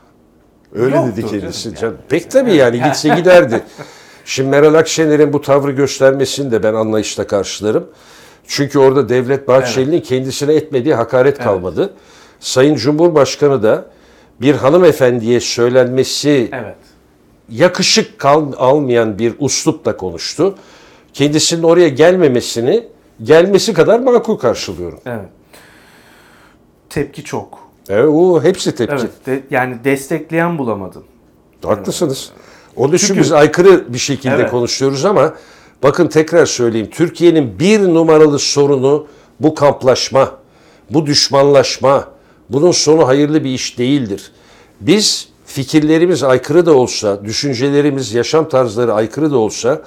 Öyle 0.75 0.97
Yoktur 0.97 1.13
dedi 1.13 1.21
canım 1.21 1.41
kendisi. 1.41 1.69
yani. 1.69 1.79
Can- 1.79 1.95
Pek 2.09 2.31
tabii 2.31 2.55
yani 2.55 2.83
gitse 2.83 3.09
giderdi. 3.17 3.61
Şimdi 4.25 4.49
Meral 4.51 4.75
Akşener'in 4.75 5.33
bu 5.33 5.41
tavrı 5.41 5.71
göstermesini 5.73 6.53
de 6.53 6.63
ben 6.63 6.75
anlayışla 6.75 7.27
karşılarım. 7.27 7.87
Çünkü 8.47 8.79
orada 8.79 9.09
Devlet 9.09 9.49
Bahçeli'nin 9.49 10.01
kendisine 10.01 10.55
etmediği 10.55 10.95
hakaret 10.95 11.39
kalmadı. 11.39 11.95
Sayın 12.41 12.75
Cumhurbaşkanı 12.75 13.63
da 13.63 13.85
bir 14.43 14.55
hanımefendiye 14.55 15.41
söylenmesi 15.41 16.49
Evet. 16.53 16.77
yakışık 17.51 18.19
kal- 18.19 18.53
almayan 18.57 19.19
bir 19.19 19.35
uslupla 19.39 19.97
konuştu. 19.97 20.55
Kendisinin 21.13 21.63
oraya 21.63 21.89
gelmemesini 21.89 22.85
gelmesi 23.23 23.73
kadar 23.73 24.01
makul 24.01 24.37
karşılıyorum. 24.37 25.01
Evet. 25.07 25.29
Tepki 26.91 27.25
çok. 27.25 27.59
Evet, 27.89 28.09
o 28.13 28.43
hepsi 28.45 28.75
tepki. 28.75 28.95
Evet. 29.01 29.27
de- 29.27 29.43
yani 29.51 29.85
destekleyen 29.85 30.59
bulamadın. 30.59 31.03
Haklısınız. 31.65 32.31
Onun 32.77 32.93
için 32.93 33.07
Çünkü- 33.07 33.21
biz 33.21 33.33
aykırı 33.33 33.93
bir 33.93 33.99
şekilde 33.99 34.35
Evet. 34.35 34.51
konuşuyoruz 34.51 35.05
ama 35.05 35.35
bakın 35.83 36.09
tekrar 36.09 36.47
söyleyeyim. 36.47 36.89
Türkiye'nin 36.91 37.59
bir 37.59 37.81
numaralı 37.81 38.39
sorunu 38.39 39.07
bu 39.41 39.55
kamplaşma, 39.55 40.31
bu 40.91 41.07
düşmanlaşma. 41.07 42.12
Bunun 42.53 42.71
sonu 42.71 43.07
hayırlı 43.09 43.45
bir 43.45 43.51
iş 43.51 43.79
değildir. 43.79 44.33
Biz 44.81 45.29
fikirlerimiz 45.47 46.23
aykırı 46.23 46.67
da 46.67 46.75
olsa, 46.77 47.25
düşüncelerimiz, 47.25 48.15
yaşam 48.15 48.49
tarzları 48.49 48.95
aykırı 48.95 49.31
da 49.31 49.39
olsa 49.39 49.83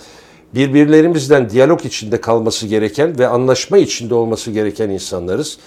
birbirlerimizden 0.56 1.50
diyalog 1.50 1.86
içinde 1.86 2.22
kalması 2.22 2.68
gereken 2.68 3.20
ve 3.20 3.28
anlaşma 3.28 3.78
içinde 3.78 4.16
olması 4.16 4.52
gereken 4.52 4.90
insanlarız. 4.90 5.58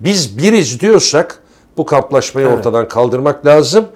Biz 0.00 0.38
biriz 0.38 0.80
diyorsak 0.80 1.42
bu 1.76 1.86
kamplaşmayı 1.86 2.46
Evet. 2.46 2.58
ortadan 2.58 2.88
kaldırmak 2.88 3.46
lazım. 3.46 3.88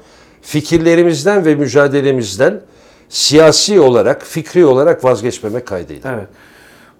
Fikirlerimizden 0.42 1.44
ve 1.44 1.54
mücadelemizden 1.54 2.60
siyasi 3.08 3.80
olarak, 3.80 4.22
fikri 4.22 4.64
olarak 4.64 5.04
vazgeçmemek 5.04 5.66
kaydıyla. 5.66 6.12
Evet. 6.14 6.28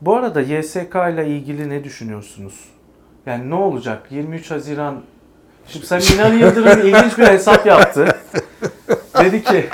Bu 0.01 0.17
arada 0.17 0.41
YSK 0.41 0.95
ile 1.13 1.27
ilgili 1.27 1.69
ne 1.69 1.85
düşünüyorsunuz? 1.85 2.55
Yani 3.27 3.51
ne 3.51 3.55
olacak? 3.55 4.07
23 4.11 4.51
Haziran 4.51 5.03
Şimdi 5.69 5.87
Sayın 5.87 6.05
Binali 6.13 6.39
Yıldırım 6.45 6.81
ilginç 6.87 7.19
bir 7.19 7.27
hesap 7.27 7.67
yaptı. 7.67 8.17
Dedi 9.21 9.45
ki 9.45 9.67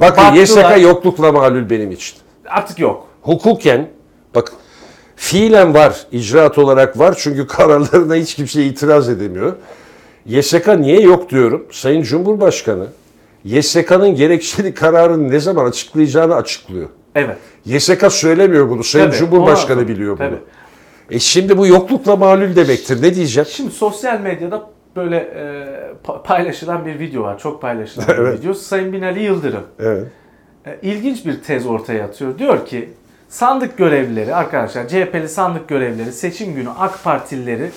Bakın. 0.00 0.34
YSK 0.34 0.80
yoklukla 0.82 1.32
malul 1.32 1.70
benim 1.70 1.90
için. 1.90 2.16
artık 2.48 2.78
yok. 2.78 3.06
Hukuken 3.22 3.88
bak 4.34 4.52
fiilen 5.16 5.74
var, 5.74 6.06
icraat 6.12 6.58
olarak 6.58 6.98
var 6.98 7.14
çünkü 7.18 7.46
kararlarına 7.46 8.14
hiç 8.14 8.34
kimse 8.34 8.64
itiraz 8.64 9.08
edemiyor. 9.08 9.52
YSK 10.26 10.68
niye 10.78 11.00
yok 11.00 11.30
diyorum. 11.30 11.66
Sayın 11.70 12.02
Cumhurbaşkanı 12.02 12.86
YSK'nın 13.44 14.14
gerekçeli 14.14 14.74
kararını 14.74 15.30
ne 15.30 15.40
zaman 15.40 15.64
açıklayacağını 15.64 16.34
açıklıyor. 16.34 16.88
Evet. 17.14 17.36
YSK 17.66 18.12
söylemiyor 18.12 18.70
bunu. 18.70 18.84
Sayın 18.84 19.06
Tabii, 19.06 19.16
Cumhurbaşkanı 19.16 19.78
ona- 19.80 19.88
biliyor 19.88 20.18
bunu. 20.18 20.28
tabii. 20.28 20.38
E 21.10 21.18
şimdi 21.18 21.58
bu 21.58 21.66
yoklukla 21.66 22.16
malul 22.16 22.56
demektir. 22.56 23.02
Ne 23.02 23.14
diyeceğim? 23.14 23.48
Şimdi 23.52 23.70
sosyal 23.70 24.20
medyada 24.20 24.70
böyle 24.96 25.16
e, 25.16 25.44
pa- 26.06 26.22
paylaşılan 26.22 26.86
bir 26.86 26.98
video 26.98 27.22
var. 27.22 27.38
Çok 27.38 27.62
paylaşılan 27.62 28.08
bir 28.08 28.12
Evet. 28.18 28.38
video. 28.40 28.54
Sayın 28.54 28.92
Binali 28.92 29.22
Yıldırım 29.22 29.64
Evet. 29.80 30.06
e, 30.66 30.78
ilginç 30.82 31.26
bir 31.26 31.42
tez 31.42 31.66
ortaya 31.66 32.04
atıyor. 32.04 32.38
Diyor 32.38 32.66
ki 32.66 32.88
sandık 33.28 33.78
görevlileri 33.78 34.34
arkadaşlar 34.34 34.88
CHP'li 34.88 35.28
sandık 35.28 35.68
görevlileri 35.68 36.12
seçim 36.12 36.54
günü 36.54 36.68
AK 36.78 37.04
Partilileri 37.04 37.70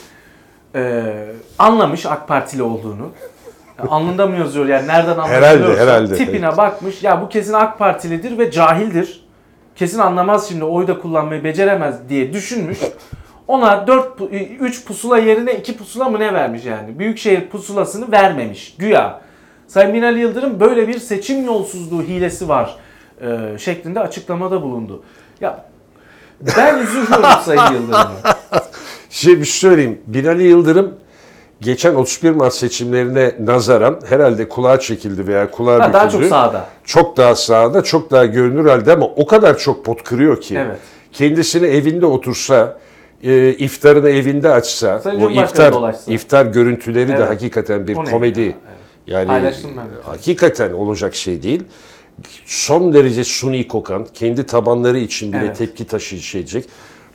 e, 0.75 1.03
anlamış 1.59 2.05
AK 2.05 2.27
Partili 2.27 2.63
olduğunu. 2.63 3.09
Ya 3.79 3.85
Alnında 3.89 4.27
mı 4.27 4.37
yazıyor 4.37 4.65
yani 4.65 4.87
nereden 4.87 5.19
Herhalde, 5.19 5.45
anlaşılıyorsa 5.47 5.81
herhalde, 5.81 6.15
tipine 6.15 6.57
bakmış. 6.57 7.03
Ya 7.03 7.21
bu 7.21 7.29
kesin 7.29 7.53
AK 7.53 7.79
Partilidir 7.79 8.37
ve 8.37 8.51
cahildir. 8.51 9.24
Kesin 9.75 9.99
anlamaz 9.99 10.49
şimdi 10.49 10.63
oy 10.63 10.87
da 10.87 10.99
kullanmayı 10.99 11.43
beceremez 11.43 12.09
diye 12.09 12.33
düşünmüş. 12.33 12.79
Ona 13.47 13.87
4 13.87 14.21
3 14.59 14.85
pusula 14.85 15.17
yerine 15.17 15.53
2 15.53 15.77
pusula 15.77 16.09
mı 16.09 16.19
ne 16.19 16.33
vermiş 16.33 16.65
yani? 16.65 16.99
Büyükşehir 16.99 17.49
pusulasını 17.49 18.11
vermemiş 18.11 18.75
güya. 18.77 19.21
Sayın 19.67 19.93
Binali 19.93 20.19
Yıldırım 20.19 20.59
böyle 20.59 20.87
bir 20.87 20.99
seçim 20.99 21.45
yolsuzluğu 21.45 22.01
hilesi 22.01 22.49
var 22.49 22.75
e, 23.21 23.57
şeklinde 23.57 23.99
açıklamada 23.99 24.61
bulundu. 24.61 25.03
Ya 25.41 25.65
ben 26.57 26.77
üzülüyorum 26.79 27.29
Sayın 27.43 27.73
Yıldırım'a. 27.73 28.11
Şey 29.09 29.39
bir 29.39 29.45
şey 29.45 29.69
söyleyeyim. 29.69 30.01
Binali 30.07 30.43
Yıldırım 30.43 30.95
geçen 31.61 31.95
31 31.95 32.31
Mart 32.31 32.53
seçimlerine 32.53 33.35
nazaran 33.39 33.99
herhalde 34.09 34.49
kulağa 34.49 34.79
çekildi 34.79 35.27
veya 35.27 35.51
kulağa 35.51 35.83
Ha, 35.83 35.93
daha 35.93 36.09
çok 36.09 36.23
sağda. 36.23 36.65
Çok 36.83 37.17
daha 37.17 37.35
sağda, 37.35 37.83
çok 37.83 38.11
daha 38.11 38.25
görünür 38.25 38.69
halde 38.69 38.93
ama 38.93 39.05
o 39.05 39.25
kadar 39.27 39.57
çok 39.57 39.85
pot 39.85 40.03
kırıyor 40.03 40.41
ki. 40.41 40.55
Evet. 40.57 40.77
Kendisini 41.11 41.67
evinde 41.67 42.05
otursa, 42.05 42.77
e, 43.23 43.49
iftarını 43.49 44.09
evinde 44.09 44.49
açsa, 44.49 44.99
Sayın 44.99 45.21
o 45.21 45.29
iftar 45.29 45.73
dolaşsa. 45.73 46.11
iftar 46.13 46.45
görüntüleri 46.45 47.07
de 47.07 47.13
Evet. 47.13 47.29
hakikaten 47.29 47.87
bir 47.87 47.95
O 47.97 48.03
komedi. 48.03 48.41
ya? 48.41 48.45
Evet. 48.47 48.55
Yani 49.07 49.27
Paylaştım 49.27 49.71
ben 49.77 49.85
de. 49.85 49.89
hakikaten 50.03 50.71
olacak 50.73 51.15
şey 51.15 51.43
değil. 51.43 51.63
Son 52.45 52.93
derece 52.93 53.23
suni 53.23 53.67
kokan, 53.67 54.07
kendi 54.13 54.45
tabanları 54.45 54.97
için 54.99 55.33
bile 55.33 55.41
Evet. 55.45 55.57
tepki 55.57 55.87
taşıyacak. 55.87 56.63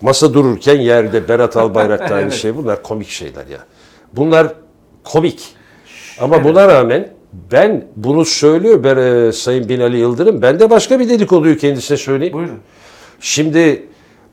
Masa 0.00 0.35
dururken 0.35 0.76
yerde 0.80 1.28
Berat 1.28 1.56
Albayrak 1.56 2.00
da 2.00 2.04
aynı 2.14 2.20
Evet. 2.23 2.32
şey. 2.32 2.56
Bunlar 2.56 2.82
komik 2.82 3.09
şeyler 3.09 3.47
ya. 3.47 3.59
Bunlar 4.17 4.55
komik. 5.05 5.40
Ama 6.21 6.45
buna 6.45 6.69
rağmen 6.69 7.12
ben 7.52 7.85
bunu 7.97 8.25
söylüyor 8.25 8.85
ben, 8.85 8.97
e, 8.97 9.33
Sayın 9.33 9.69
Binali 9.69 9.97
Yıldırım. 9.97 10.43
Ben 10.43 10.61
de 10.61 10.71
başka 10.71 11.00
bir 11.00 11.09
dedikoduyu 11.09 11.59
kendisine 11.59 11.99
söyleyeyim. 11.99 12.35
Buyurun. 12.35 12.59
Şimdi 13.21 13.87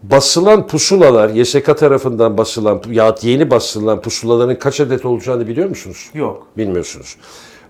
basılan 0.04 0.68
pusulalar, 0.68 1.30
YSK 1.30 1.78
tarafından 1.78 2.38
basılan 2.38 2.82
ya 2.92 3.16
yeni 3.22 3.52
basılan 3.52 4.02
pusulaların 4.02 4.56
kaç 4.56 4.80
adet 4.80 5.06
olacağını 5.06 5.48
biliyor 5.48 5.70
musunuz? 5.70 6.10
Yok. 6.14 6.48
Bilmiyorsunuz. 6.58 7.16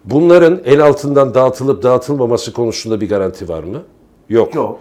Bunların 0.06 0.62
el 0.66 0.86
altından 0.86 1.34
dağıtılıp 1.34 1.84
dağıtılmaması 1.84 2.54
konusunda 2.54 3.02
bir 3.02 3.10
garanti 3.10 3.50
var 3.50 3.64
mı? 3.64 3.84
Yok. 4.30 4.56
Yok. 4.56 4.80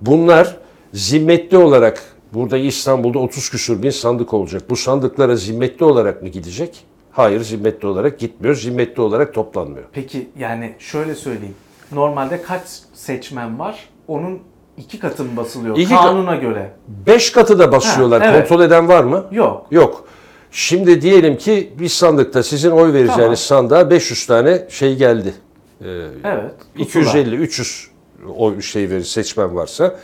Bunlar 0.00 0.56
zimmetli 0.92 1.56
olarak 1.56 2.15
burada 2.36 2.56
İstanbul'da 2.58 3.18
30 3.18 3.50
küsur 3.50 3.82
bin 3.82 3.90
sandık 3.90 4.34
olacak. 4.34 4.62
Bu 4.70 4.76
sandıklara 4.76 5.36
zimmetli 5.36 5.84
olarak 5.84 6.22
mı 6.22 6.28
gidecek? 6.28 6.84
Hayır 7.12 7.40
zimmetli 7.40 7.88
olarak 7.88 8.18
gitmiyor. 8.18 8.54
Zimmetli 8.54 9.02
olarak 9.02 9.34
toplanmıyor. 9.34 9.86
Peki 9.92 10.28
yani 10.38 10.74
şöyle 10.78 11.14
söyleyeyim. 11.14 11.54
Normalde 11.92 12.42
kaç 12.42 12.62
seçmen 12.94 13.58
var? 13.58 13.88
Onun 14.08 14.38
iki 14.76 14.98
katı 14.98 15.24
mı 15.24 15.36
basılıyor 15.36 15.76
İki 15.76 15.94
ka- 15.94 16.02
kanuna 16.02 16.36
göre? 16.36 16.70
Beş 17.06 17.32
katı 17.32 17.58
da 17.58 17.72
basıyorlar. 17.72 18.22
Ha, 18.22 18.28
evet. 18.30 18.48
Kontrol 18.48 18.64
eden 18.64 18.88
var 18.88 19.04
mı? 19.04 19.26
Yok. 19.30 19.66
Yok. 19.70 20.08
Şimdi 20.50 21.02
diyelim 21.02 21.38
ki 21.38 21.72
bir 21.78 21.88
sandıkta 21.88 22.42
sizin 22.42 22.70
oy 22.70 22.92
vereceğiniz 22.92 23.48
Tamam. 23.48 23.68
sandığa 23.68 23.90
500 23.90 24.26
tane 24.26 24.66
şey 24.68 24.96
geldi. 24.96 25.34
Evet. 26.24 26.54
pusula. 26.76 27.02
250-300 27.04 27.86
oy 28.36 28.62
şey 28.62 28.90
verir 28.90 29.04
seçmen 29.04 29.56
varsa 29.56 29.96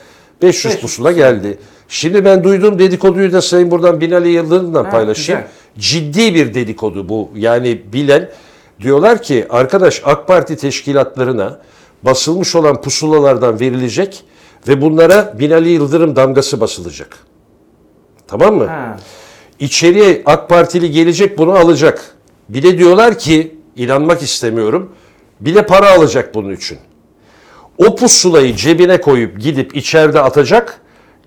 500 0.43 0.65
500 0.65 0.81
pusula 0.81 1.13
geldi. 1.13 1.59
Şimdi 1.93 2.25
ben 2.25 2.45
duyduğum 2.45 2.79
dedikoduyu 2.79 3.33
da 3.33 3.43
sayın 3.43 3.71
buradan 3.71 4.01
Binali 4.01 4.29
Yıldırım'dan 4.29 4.85
Ha, 4.85 4.91
paylaşayım. 4.91 5.43
güzel. 5.77 6.03
Ciddi 6.13 6.35
bir 6.35 6.55
dedikodu 6.55 7.09
bu. 7.09 7.31
Yani 7.37 7.83
bilen 7.93 8.31
diyorlar 8.81 9.23
ki 9.23 9.47
arkadaş 9.51 10.03
AK 10.05 10.29
Parti 10.29 10.57
teşkilatlarına 10.57 11.59
basılmış 12.03 12.55
olan 12.55 12.81
pusulalardan 12.81 13.61
verilecek 13.61 14.25
ve 14.69 14.81
bunlara 14.81 15.39
Binali 15.39 15.69
Yıldırım 15.69 16.17
damgası 16.17 16.61
basılacak. 16.61 17.19
Tamam 18.27 18.55
mı? 18.55 18.67
Ha. 18.67 18.97
İçeriye 19.59 20.23
AK 20.27 20.49
Partili 20.49 20.91
gelecek 20.91 21.39
bunu 21.39 21.53
alacak. 21.53 22.15
Bir 22.49 22.63
de 22.63 22.79
diyorlar 22.79 23.19
ki 23.19 23.55
inanmak 23.77 24.23
istemiyorum. 24.23 24.93
Bir 25.41 25.55
de 25.55 25.67
para 25.67 25.91
alacak 25.91 26.35
bunun 26.35 26.53
için. 26.53 26.79
O 27.79 27.97
pusulayı 27.97 28.57
cebine 28.57 29.01
koyup 29.01 29.41
gidip 29.41 29.77
içeride 29.77 30.21
atacak. 30.21 30.81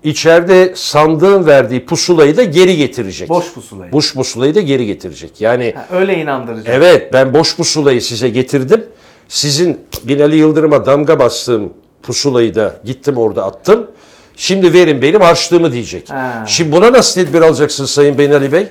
İçeride 0.04 0.72
sandığın 0.76 1.46
verdiği 1.46 1.84
pusulayı 1.86 2.36
da 2.36 2.42
geri 2.44 2.76
getirecek. 2.76 3.28
Boş 3.28 3.52
pusulayı. 3.54 3.92
Boş 3.92 4.14
pusulayı 4.14 4.54
da 4.54 4.60
geri 4.60 4.86
getirecek. 4.86 5.40
Yani 5.40 5.74
Ha, 5.76 5.86
öyle 5.96 6.16
inandırıcı. 6.18 6.70
evet 6.70 7.12
ben 7.12 7.34
boş 7.34 7.56
pusulayı 7.56 8.02
size 8.02 8.28
getirdim. 8.28 8.84
Sizin 9.28 9.80
Binali 10.04 10.36
Yıldırım'a 10.36 10.86
damga 10.86 11.18
bastığım 11.18 11.72
pusulayı 12.02 12.54
da 12.54 12.80
gittim 12.84 13.16
orada 13.16 13.44
attım. 13.44 13.90
Şimdi 14.36 14.72
verin 14.72 15.02
benim 15.02 15.20
harçlığımı 15.20 15.72
diyecek. 15.72 16.10
Ha. 16.10 16.44
Şimdi 16.46 16.72
buna 16.72 16.92
nasıl 16.92 17.24
tedbir 17.24 17.40
alacaksın 17.42 17.84
Sayın 17.84 18.18
Binali 18.18 18.52
Bey? 18.52 18.66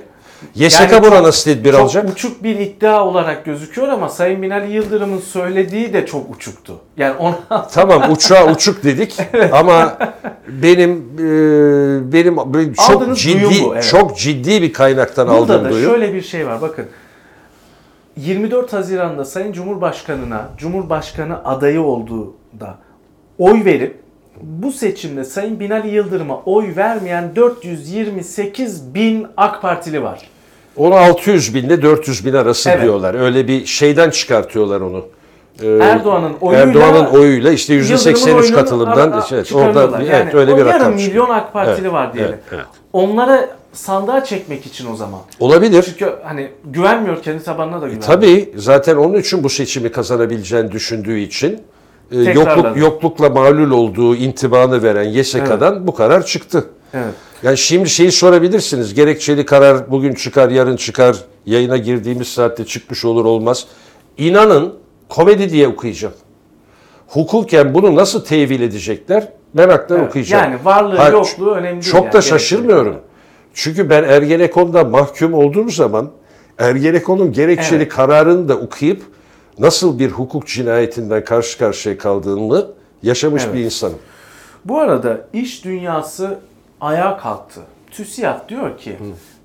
YSK 0.56 0.82
Yani 0.94 1.04
buna 1.04 1.16
çok- 1.16 1.24
nasıl 1.26 1.52
tedbir 1.54 1.72
çok 1.72 1.82
alacak? 1.82 2.10
uçuk 2.10 2.44
bir 2.44 2.60
iddia 2.60 3.06
olarak 3.06 3.46
gözüküyor 3.46 3.88
ama 3.88 4.10
Sayın 4.10 4.42
Binali 4.42 4.72
Yıldırım'ın 4.74 5.20
söylediği 5.20 5.94
de 5.94 6.06
çok 6.06 6.36
uçuktu. 6.36 6.80
Yani 6.98 7.16
ona 7.18 7.68
Tamam 7.74 8.12
uçağa 8.12 8.52
uçuk 8.52 8.84
dedik 8.84 9.18
ama 9.52 9.98
benim 10.48 10.92
e, 11.20 12.14
benim 12.14 12.54
böyle 12.54 12.74
çok 12.74 12.90
Aldığınız 12.96 13.20
ciddi 13.22 13.64
bu, 13.66 13.74
evet. 13.74 13.84
çok 13.92 14.18
ciddi 14.18 14.62
bir 14.62 14.74
kaynaktan 14.74 15.28
Burada 15.28 15.40
aldığım 15.40 15.66
da 15.66 15.70
duyum. 15.70 15.90
şöyle 15.92 16.14
bir 16.14 16.22
şey 16.22 16.48
var 16.48 16.62
bakın. 16.62 16.86
24 18.18 18.74
Haziran'da 18.74 19.26
Sayın 19.26 19.52
Cumhurbaşkanı'na 19.54 20.50
Cumhurbaşkanı 20.58 21.46
adayı 21.46 21.82
olduğunda 21.82 22.78
oy 23.40 23.66
verip 23.66 24.05
bu 24.42 24.72
seçimde 24.72 25.24
Sayın 25.24 25.60
Binali 25.60 25.88
Yıldırım'a 25.96 26.42
oy 26.46 26.76
vermeyen 26.76 27.36
428 27.36 28.94
bin 28.96 29.28
AK 29.38 29.62
Partili 29.62 30.04
var. 30.04 30.20
Onu 30.78 30.96
600 30.96 31.56
bin 31.56 31.64
ile 31.64 31.82
400 31.82 32.26
bin 32.26 32.34
arası 32.34 32.70
Evet. 32.70 32.82
diyorlar. 32.84 33.14
Öyle 33.14 33.48
bir 33.48 33.66
şeyden 33.66 34.10
çıkartıyorlar 34.10 34.82
onu. 34.82 35.06
Ee, 35.64 35.68
Erdoğan'ın 35.68 36.34
oyuyla 36.42 36.66
Erdoğan'ın 36.68 37.06
oyuyla 37.06 37.52
işte 37.52 37.74
Yıldırım'ın 37.74 37.98
%83 37.98 38.26
oyununu 38.36 38.56
katılımdan 38.56 39.12
ara- 39.12 39.26
evet, 39.32 39.46
çıkarıyorlar. 39.46 39.84
orada 39.84 40.04
Yani 40.04 40.22
evet 40.24 40.36
öyle 40.36 40.54
o 40.54 40.58
bir 40.58 40.66
yarım 40.66 40.74
rakam. 40.74 40.98
çıkıyor. 40.98 41.08
milyon 41.10 41.30
AK 41.30 41.54
Partili 41.54 41.82
Evet, 41.82 41.94
var 41.94 42.14
diyelim. 42.14 42.32
evet, 42.34 42.44
evet. 42.52 42.66
Onlara 42.94 43.50
sandığa 43.74 44.24
çekmek 44.24 44.66
için 44.66 44.92
o 44.92 44.96
zaman. 44.96 45.20
Olabilir. 45.40 45.84
Çünkü 45.84 46.14
hani 46.24 46.48
güvenmiyor 46.66 47.24
kendi 47.24 47.44
tabanına 47.44 47.76
da 47.82 47.88
güvenmiyor. 47.88 48.02
Tabii 48.08 48.54
zaten 48.56 48.96
onun 48.96 49.20
için 49.20 49.44
bu 49.44 49.50
seçimi 49.50 49.92
kazanabileceğini 49.92 50.72
düşündüğü 50.72 51.20
için 51.20 51.60
e, 52.12 52.22
yokluk 52.32 52.78
yoklukla 52.78 53.30
mağlul 53.30 53.72
olduğu 53.72 54.16
intibanı 54.16 54.84
veren 54.84 55.04
YSK'dan 55.10 55.88
bu 55.88 55.96
karar 55.96 56.26
çıktı. 56.26 56.66
Evet. 56.94 57.14
Yani 57.44 57.58
şimdi 57.58 57.90
şeyi 57.90 58.12
sorabilirsiniz. 58.12 58.94
Gerekçeli 58.94 59.46
karar 59.46 59.92
bugün 59.92 60.14
çıkar, 60.14 60.50
yarın 60.50 60.76
çıkar. 60.76 61.18
Yayına 61.46 61.78
girdiğimiz 61.78 62.28
saatte 62.28 62.66
çıkmış 62.66 63.06
olur 63.06 63.26
olmaz. 63.26 63.68
İnanın 64.18 64.74
komedi 65.10 65.50
diye 65.50 65.68
okuyacağım. 65.68 66.14
Hukuken 67.08 67.74
bunu 67.74 67.96
nasıl 67.96 68.26
tevil 68.26 68.62
edecekler 68.62 69.28
meraktan 69.54 70.00
Evet, 70.00 70.10
okuyacağım. 70.10 70.44
yani 70.44 70.66
varlığı, 70.66 70.96
Ha, 70.98 71.10
yokluğu 71.10 71.52
önemli 71.52 71.82
değil 71.82 71.92
Çok 71.92 72.04
yani, 72.04 72.14
da 72.14 72.18
gerekçeli 72.18 72.30
şaşırmıyorum. 72.40 72.92
karar. 72.92 73.04
Çünkü 73.54 73.90
ben 73.90 74.04
Ergenekon'da 74.04 74.84
mahkum 74.84 75.34
olduğum 75.34 75.70
zaman 75.70 76.12
Ergenekon'un 76.58 77.32
gerekçeli 77.32 77.76
Evet. 77.84 77.94
kararını 77.94 78.50
da 78.50 78.58
okuyup 78.58 79.02
nasıl 79.60 80.00
bir 80.00 80.12
hukuk 80.12 80.48
cinayetinden 80.48 81.24
karşı 81.26 81.58
karşıya 81.58 81.98
kaldığımı 81.98 82.68
yaşamış 83.04 83.44
Evet. 83.46 83.56
bir 83.56 83.60
insanım. 83.60 83.98
Bu 84.66 84.80
arada 84.80 85.18
iş 85.34 85.66
dünyası 85.66 86.40
ayağa 86.82 87.18
kalktı. 87.18 87.62
TÜSİAD 87.92 88.50
diyor 88.50 88.78
ki 88.78 88.98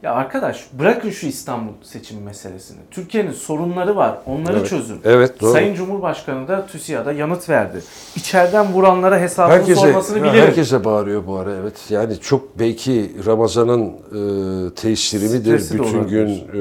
ya 0.03 0.13
arkadaş 0.13 0.67
bırakın 0.73 1.11
şu 1.11 1.27
İstanbul 1.27 1.73
seçimi 1.83 2.21
meselesini. 2.23 2.79
Türkiye'nin 2.91 3.33
sorunları 3.33 3.97
var. 3.97 4.19
Onları 4.27 4.59
Evet. 4.59 4.69
çözün. 4.69 5.01
Evet, 5.05 5.41
doğru. 5.41 5.53
Sayın 5.53 5.75
Cumhurbaşkanı 5.75 6.49
da 6.49 6.67
TÜSİAD'a 6.67 7.13
yanıt 7.13 7.49
verdi. 7.49 7.79
İçeriden 8.17 8.73
vuranlara 8.73 9.21
hesabını 9.21 9.57
Herkese, 9.57 9.81
sormasını 9.81 10.23
bilirim. 10.23 10.41
herkese 10.41 10.85
bağırıyor 10.85 11.27
bu 11.27 11.37
ara 11.37 11.55
evet. 11.55 11.75
Yani 11.91 12.21
çok 12.21 12.59
belki 12.59 13.13
Ramazan'ın 13.27 13.87
e, 13.87 14.75
tesiri 14.75 15.25
midir, 15.29 15.59
Stresi 15.59 15.79
bütün 15.79 16.09
gün 16.09 16.29
e, 16.29 16.61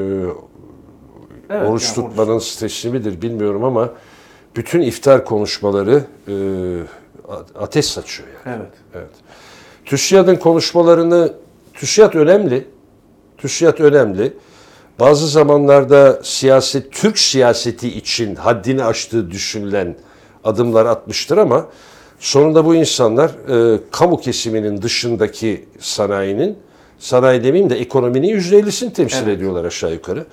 Evet, 1.50 1.70
oruç 1.70 1.84
yani 1.84 1.96
tutmanın 1.96 2.40
stresi 2.40 2.90
midir 2.90 3.22
bilmiyorum 3.22 3.64
ama 3.64 3.90
bütün 4.56 4.82
iftar 4.82 5.26
konuşmaları 5.26 6.04
e, 6.28 6.34
ateş 7.60 7.86
saçıyor 7.86 8.30
yani. 8.46 8.58
Evet. 8.58 8.72
Evet. 8.96 9.10
TÜSİAD'ın 9.86 10.36
konuşmalarını, 10.36 11.34
TÜSİAD 11.74 12.14
önemli. 12.14 12.68
TÜSİAD 13.38 13.80
önemli. 13.80 14.34
Bazı 15.00 15.28
zamanlarda 15.28 16.20
siyaset, 16.24 16.92
Türk 16.92 17.20
siyaseti 17.20 17.98
için 17.98 18.36
haddini 18.36 18.84
aştığı 18.84 19.32
düşünülen 19.32 19.96
adımlar 20.44 20.86
atmıştır 20.86 21.38
ama 21.38 21.68
sonunda 22.20 22.66
bu 22.66 22.76
insanlar 22.76 23.30
e, 23.30 23.80
kamu 23.92 24.18
kesiminin 24.18 24.82
dışındaki 24.82 25.66
sanayinin, 25.80 26.58
sanayi 27.00 27.44
demeyeyim 27.44 27.70
de 27.70 27.80
ekonominin 27.80 28.40
%50'sini 28.40 28.94
temsil 28.94 29.24
Evet. 29.24 29.38
ediyorlar 29.38 29.66
aşağı 29.66 29.94
yukarı. 29.94 30.26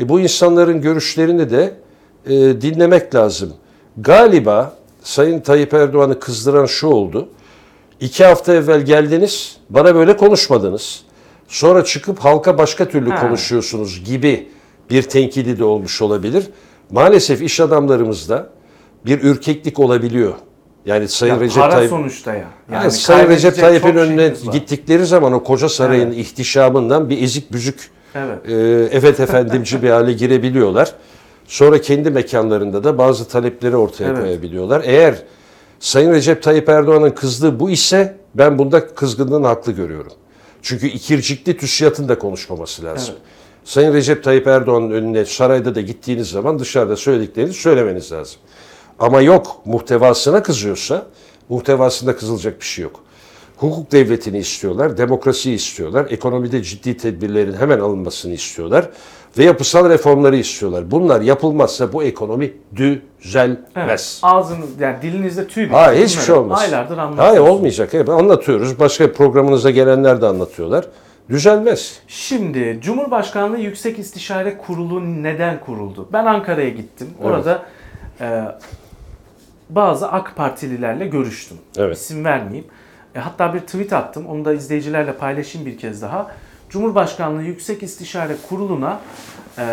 E, 0.00 0.08
bu 0.08 0.20
insanların 0.20 0.80
görüşlerini 0.80 1.50
de 1.50 1.74
e, 2.26 2.30
dinlemek 2.60 3.14
lazım. 3.14 3.52
Galiba 3.96 4.74
Sayın 5.02 5.40
Tayyip 5.40 5.74
Erdoğan'ı 5.74 6.20
kızdıran 6.20 6.66
şu 6.66 6.86
oldu. 6.86 7.28
İki 8.00 8.24
hafta 8.24 8.54
evvel 8.54 8.80
geldiniz, 8.82 9.56
bana 9.70 9.94
böyle 9.94 10.16
konuşmadınız. 10.16 11.02
Sonra 11.48 11.84
çıkıp 11.84 12.18
halka 12.18 12.58
başka 12.58 12.88
türlü 12.88 13.10
Ha. 13.10 13.20
konuşuyorsunuz 13.20 14.04
gibi 14.04 14.48
bir 14.90 15.02
tenkidi 15.02 15.58
de 15.58 15.64
olmuş 15.64 16.02
olabilir. 16.02 16.44
Maalesef 16.90 17.42
iş 17.42 17.60
adamlarımızda 17.60 18.46
bir 19.06 19.22
ürkeklik 19.22 19.78
olabiliyor. 19.78 20.34
Yani 20.86 21.08
Sayın 21.08 21.34
Ya 21.34 21.40
Recep 21.40 21.62
para 21.62 21.70
Tayyip 21.72 21.90
sonuçta 21.90 22.34
ya. 22.34 22.44
yani 22.72 22.90
Sayın 22.90 23.28
Recep 23.28 23.56
Tayyip'in 23.56 23.96
önüne 23.96 24.32
gittikleri 24.52 25.06
zaman 25.06 25.32
o 25.32 25.44
koca 25.44 25.68
sarayın 25.68 26.06
Evet. 26.06 26.18
ihtişamından 26.18 27.10
bir 27.10 27.22
ezik 27.22 27.52
büzük 27.52 27.90
Evet. 28.14 28.38
e, 28.48 28.52
evet 28.92 29.20
efendimci 29.20 29.82
bir 29.82 29.90
hale 29.90 30.12
girebiliyorlar. 30.12 30.92
Sonra 31.46 31.80
kendi 31.80 32.10
mekanlarında 32.10 32.84
da 32.84 32.98
bazı 32.98 33.28
talepleri 33.28 33.76
ortaya 33.76 34.04
Evet. 34.08 34.20
koyabiliyorlar. 34.20 34.82
Eğer 34.84 35.22
Sayın 35.80 36.12
Recep 36.12 36.42
Tayyip 36.42 36.68
Erdoğan'ın 36.68 37.10
kızdığı 37.10 37.60
bu 37.60 37.70
ise 37.70 38.16
ben 38.34 38.58
bunda 38.58 38.86
kızgınlığını 38.94 39.46
haklı 39.46 39.72
görüyorum. 39.72 40.12
Çünkü 40.62 40.86
ikircikli 40.86 41.56
TÜSİAD'ın 41.56 42.08
da 42.08 42.18
konuşmaması 42.18 42.84
lazım. 42.84 43.14
Evet. 43.14 43.28
Sayın 43.64 43.94
Recep 43.94 44.24
Tayyip 44.24 44.46
Erdoğan'ın 44.46 44.90
önüne 44.90 45.24
sarayda 45.24 45.74
da 45.74 45.80
gittiğiniz 45.80 46.30
zaman 46.30 46.58
dışarıda 46.58 46.96
söylediklerini 46.96 47.52
söylemeniz 47.52 48.12
lazım. 48.12 48.40
Ama 48.98 49.20
yok 49.20 49.60
muhtevasına 49.64 50.42
kızıyorsa 50.42 51.06
muhtevasında 51.48 52.16
kızılacak 52.16 52.60
bir 52.60 52.64
şey 52.66 52.82
yok. 52.82 53.00
Hukuk 53.58 53.92
devletini 53.92 54.38
istiyorlar, 54.38 54.98
demokrasiyi 54.98 55.56
istiyorlar, 55.56 56.06
ekonomide 56.10 56.62
ciddi 56.62 56.96
tedbirlerin 56.96 57.52
hemen 57.52 57.80
alınmasını 57.80 58.32
istiyorlar 58.32 58.88
ve 59.38 59.44
yapısal 59.44 59.88
reformları 59.88 60.36
istiyorlar. 60.36 60.90
Bunlar 60.90 61.20
yapılmazsa 61.20 61.92
bu 61.92 62.02
ekonomi 62.02 62.52
düzelmez. 62.76 63.58
Evet. 63.76 64.20
Ağzınız 64.22 64.80
yani 64.80 65.02
dilinizde 65.02 65.46
tüy 65.46 65.64
bitti. 65.64 65.74
Hayır 65.74 66.06
hiçbir 66.06 66.22
şey 66.22 66.34
olmaz. 66.34 66.60
Aylardır 66.60 66.98
anlatıyorsunuz. 66.98 67.38
Hayır 67.38 67.40
olmayacak. 67.40 67.92
Hep 67.92 68.08
anlatıyoruz. 68.08 68.80
Başka 68.80 69.12
programınıza 69.12 69.70
gelenler 69.70 70.22
de 70.22 70.26
anlatıyorlar. 70.26 70.84
Düzelmez. 71.30 72.00
Şimdi 72.08 72.78
Cumhurbaşkanlığı 72.82 73.58
Yüksek 73.58 73.98
İstişare 73.98 74.58
Kurulu 74.58 75.22
neden 75.22 75.60
kuruldu? 75.60 76.08
Ben 76.12 76.26
Ankara'ya 76.26 76.68
gittim. 76.68 77.08
Orada 77.22 77.62
e, 78.20 78.42
bazı 79.70 80.08
AK 80.08 80.36
Partililerle 80.36 81.06
görüştüm. 81.06 81.56
Evet. 81.76 81.96
İsim 81.96 82.24
vermeyeyim. 82.24 82.66
E, 83.18 83.20
hatta 83.20 83.54
bir 83.54 83.60
tweet 83.60 83.92
attım. 83.92 84.26
Onu 84.26 84.44
da 84.44 84.52
izleyicilerle 84.52 85.12
paylaşayım 85.12 85.66
bir 85.66 85.78
kez 85.78 86.02
daha. 86.02 86.30
Cumhurbaşkanlığı 86.70 87.42
Yüksek 87.42 87.82
İstişare 87.82 88.36
Kurulu'na 88.48 89.00
e, 89.58 89.64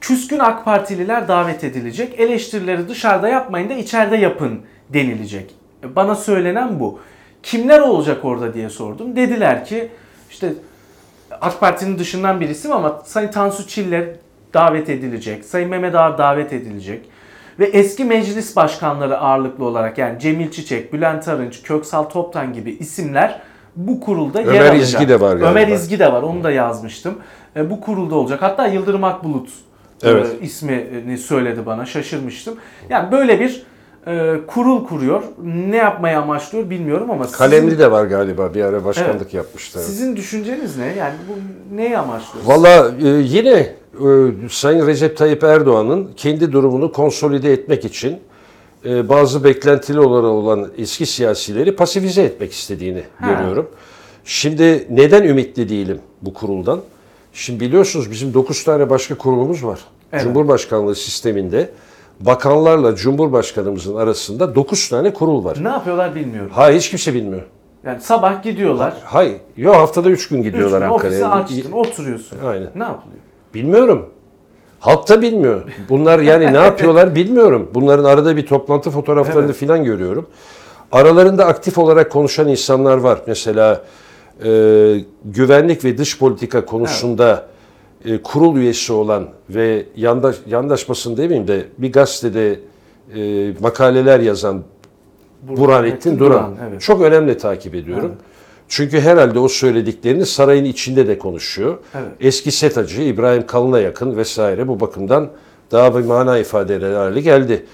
küskün 0.00 0.38
AK 0.38 0.64
Partililer 0.64 1.28
davet 1.28 1.64
edilecek. 1.64 2.20
Eleştirileri 2.20 2.88
dışarıda 2.88 3.28
yapmayın 3.28 3.68
da 3.68 3.74
içeride 3.74 4.16
yapın 4.16 4.60
denilecek. 4.88 5.54
E, 5.84 5.96
Bana 5.96 6.14
söylenen 6.14 6.80
bu. 6.80 7.00
Kimler 7.42 7.80
olacak 7.80 8.24
orada 8.24 8.54
diye 8.54 8.70
sordum. 8.70 9.16
Dediler 9.16 9.64
ki 9.64 9.88
işte 10.30 10.52
AK 11.40 11.60
Parti'nin 11.60 11.98
dışından 11.98 12.40
bir 12.40 12.48
isim 12.48 12.72
ama 12.72 13.02
Sayın 13.04 13.30
Tansu 13.30 13.68
Çiller 13.68 14.04
davet 14.54 14.90
edilecek. 14.90 15.44
Sayın 15.44 15.70
Mehmet 15.70 15.94
Ağar 15.94 16.18
davet 16.18 16.52
edilecek. 16.52 17.04
Ve 17.58 17.64
eski 17.64 18.04
meclis 18.04 18.56
başkanları 18.56 19.18
ağırlıklı 19.18 19.64
olarak 19.64 19.98
yani 19.98 20.18
Cemil 20.20 20.50
Çiçek, 20.50 20.92
Bülent 20.92 21.28
Arınç, 21.28 21.62
Köksal 21.62 22.02
Toptan 22.02 22.52
gibi 22.52 22.70
isimler 22.70 23.40
bu 23.76 24.00
kurulda 24.00 24.40
yer 24.40 24.46
Ömer 24.48 24.60
alacak. 24.60 24.82
İzgi 24.82 25.08
de 25.08 25.20
var 25.20 25.30
galiba. 25.36 25.50
Ömer 25.50 25.68
İzgi 25.68 25.98
de 25.98 26.12
var 26.12 26.22
onu 26.22 26.44
da 26.44 26.50
yazmıştım. 26.50 27.18
E, 27.56 27.70
bu 27.70 27.80
kurulda 27.80 28.14
olacak. 28.14 28.42
Hatta 28.42 28.66
Yıldırım 28.66 29.04
Akbulut 29.04 29.48
e, 30.02 30.10
Evet. 30.10 30.26
ismini 30.40 31.18
söyledi 31.18 31.66
bana 31.66 31.86
şaşırmıştım. 31.86 32.54
Yani 32.90 33.12
böyle 33.12 33.40
bir 33.40 33.62
e, 34.06 34.34
kurul 34.46 34.86
kuruyor. 34.86 35.22
Ne 35.44 35.76
yapmayı 35.76 36.18
amaçlıyor 36.18 36.70
bilmiyorum 36.70 37.10
ama 37.10 37.24
sizin- 37.24 37.38
Kalemli 37.38 37.78
de 37.78 37.90
var 37.90 38.04
galiba 38.04 38.54
bir 38.54 38.62
ara 38.64 38.84
başkanlık 38.84 39.34
yapmıştı. 39.34 39.78
sizin 39.78 40.16
düşünceniz 40.16 40.76
ne? 40.76 40.86
Yani 40.86 41.14
bu 41.28 41.76
neyi 41.76 41.98
amaçlıyor? 41.98 42.44
Valla 42.46 42.90
yine 43.20 43.66
Sayın 44.50 44.86
Recep 44.86 45.16
Tayyip 45.16 45.44
Erdoğan'ın 45.44 46.10
kendi 46.16 46.52
durumunu 46.52 46.92
konsolide 46.92 47.52
etmek 47.52 47.84
için 47.84 48.18
e, 48.84 49.08
bazı 49.08 49.44
beklentili 49.44 50.00
olarak 50.00 50.30
olan 50.30 50.68
eski 50.78 51.06
siyasileri 51.06 51.76
pasifize 51.76 52.22
etmek 52.22 52.52
istediğini 52.52 53.02
Ha. 53.20 53.32
görüyorum. 53.32 53.70
Şimdi 54.24 54.86
neden 54.90 55.22
ümitli 55.22 55.68
değilim 55.68 56.00
bu 56.22 56.34
kuruldan? 56.34 56.80
Şimdi 57.32 57.60
biliyorsunuz 57.60 58.10
bizim 58.10 58.34
9 58.34 58.64
tane 58.64 58.90
başka 58.90 59.14
kurulumuz 59.14 59.64
var. 59.64 59.80
Evet. 60.12 60.22
Cumhurbaşkanlığı 60.24 60.94
sisteminde 60.94 61.70
bakanlarla 62.20 62.94
Cumhurbaşkanımızın 62.96 63.96
arasında 63.96 64.54
9 64.54 64.88
tane 64.88 65.12
kurul 65.12 65.44
var. 65.44 65.56
Ne 65.62 65.68
yapıyorlar 65.68 66.14
bilmiyorum. 66.14 66.50
Hayır 66.54 66.78
hiç 66.78 66.90
kimse 66.90 67.14
bilmiyor. 67.14 67.42
Yani 67.84 68.00
sabah 68.00 68.42
gidiyorlar. 68.42 68.94
Hayır. 69.04 69.36
Yok 69.56 69.74
haftada 69.74 70.10
3 70.10 70.28
gün 70.28 70.38
Üç 70.38 70.44
gidiyorlar 70.44 70.80
gün 70.80 70.88
ofisi 70.88 71.24
Ankara'ya. 71.24 71.44
açtın, 71.44 71.72
oturuyorsun. 71.72 72.38
Aynen. 72.46 72.68
Ne 72.74 72.82
yapılıyor? 72.82 73.20
Bilmiyorum. 73.56 74.06
Halk 74.80 75.08
da 75.08 75.22
bilmiyor. 75.22 75.62
Bunlar 75.88 76.18
yani 76.18 76.52
ne 76.52 76.56
yapıyorlar 76.58 77.14
bilmiyorum. 77.14 77.70
Bunların 77.74 78.04
arada 78.04 78.36
bir 78.36 78.46
toplantı 78.46 78.90
fotoğraflarını 78.90 79.44
Evet. 79.46 79.56
filan 79.56 79.84
görüyorum. 79.84 80.26
Aralarında 80.92 81.46
aktif 81.46 81.78
olarak 81.78 82.12
konuşan 82.12 82.48
insanlar 82.48 82.96
var. 82.96 83.18
Mesela 83.26 83.84
e, 84.44 84.50
güvenlik 85.24 85.84
ve 85.84 85.98
dış 85.98 86.18
politika 86.18 86.64
konusunda 86.66 87.46
e, 88.04 88.22
kurul 88.22 88.56
üyesi 88.56 88.92
olan 88.92 89.28
ve 89.50 89.84
yandaş, 89.96 90.36
yandaş 90.46 90.88
basın 90.88 91.16
demeyeyim 91.16 91.48
de 91.48 91.64
bir 91.78 91.92
gazetede 91.92 92.60
e, 93.16 93.52
makaleler 93.60 94.20
yazan 94.20 94.62
Burhanettin 95.42 96.18
Duran. 96.18 96.54
evet. 96.68 96.80
Çok 96.80 97.02
önemli 97.02 97.38
takip 97.38 97.74
ediyorum. 97.74 98.12
Çünkü 98.68 99.00
herhalde 99.00 99.38
o 99.38 99.48
söylediklerini 99.48 100.26
sarayın 100.26 100.64
içinde 100.64 101.06
de 101.06 101.18
konuşuyor. 101.18 101.78
Evet. 101.94 102.08
Eski 102.20 102.52
SETA'cı 102.52 103.02
İbrahim 103.02 103.46
Kalın'a 103.46 103.80
yakın 103.80 104.16
vesaire 104.16 104.68
bu 104.68 104.80
bakımdan 104.80 105.28
daha 105.72 105.98
bir 105.98 106.04
mana 106.04 106.38
ifade 106.38 106.74
eder 106.74 106.92
hale 106.92 107.20
geldi. 107.20 107.66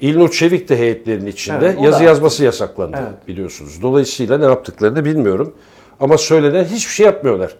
İlnur 0.00 0.30
Çevik 0.30 0.68
de 0.68 0.78
heyetlerin 0.78 1.26
içinde 1.26 1.58
Evet, 1.66 1.80
yazı 1.82 2.00
da- 2.00 2.04
yazması 2.04 2.44
yasaklandı 2.44 2.96
Evet. 3.00 3.28
biliyorsunuz. 3.28 3.82
Dolayısıyla 3.82 4.38
ne 4.38 4.44
yaptıklarını 4.44 5.04
bilmiyorum. 5.04 5.54
Ama 6.00 6.18
söylenen 6.18 6.64
hiçbir 6.64 6.92
şey 6.92 7.06
yapmıyorlar. 7.06 7.54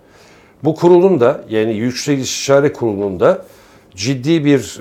Bu 0.64 0.74
kurulun 0.74 1.20
da 1.20 1.44
yani 1.50 1.74
Yüksek 1.76 2.18
İstişare 2.18 2.72
Kurulu'nun 2.72 3.20
da 3.20 3.44
ciddi 3.96 4.44
bir 4.44 4.80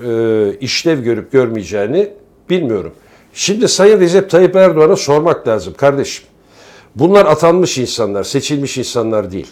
e, 0.50 0.58
işlev 0.58 1.00
görüp 1.02 1.32
görmeyeceğini 1.32 2.08
bilmiyorum. 2.50 2.92
Şimdi 3.34 3.68
Sayın 3.68 4.00
Recep 4.00 4.30
Tayyip 4.30 4.56
Erdoğan'a 4.56 4.96
sormak 4.96 5.48
lazım 5.48 5.74
kardeşim. 5.76 6.24
Bunlar 6.98 7.26
atanmış 7.26 7.78
insanlar, 7.78 8.24
seçilmiş 8.24 8.78
insanlar 8.78 9.32
değil. 9.32 9.46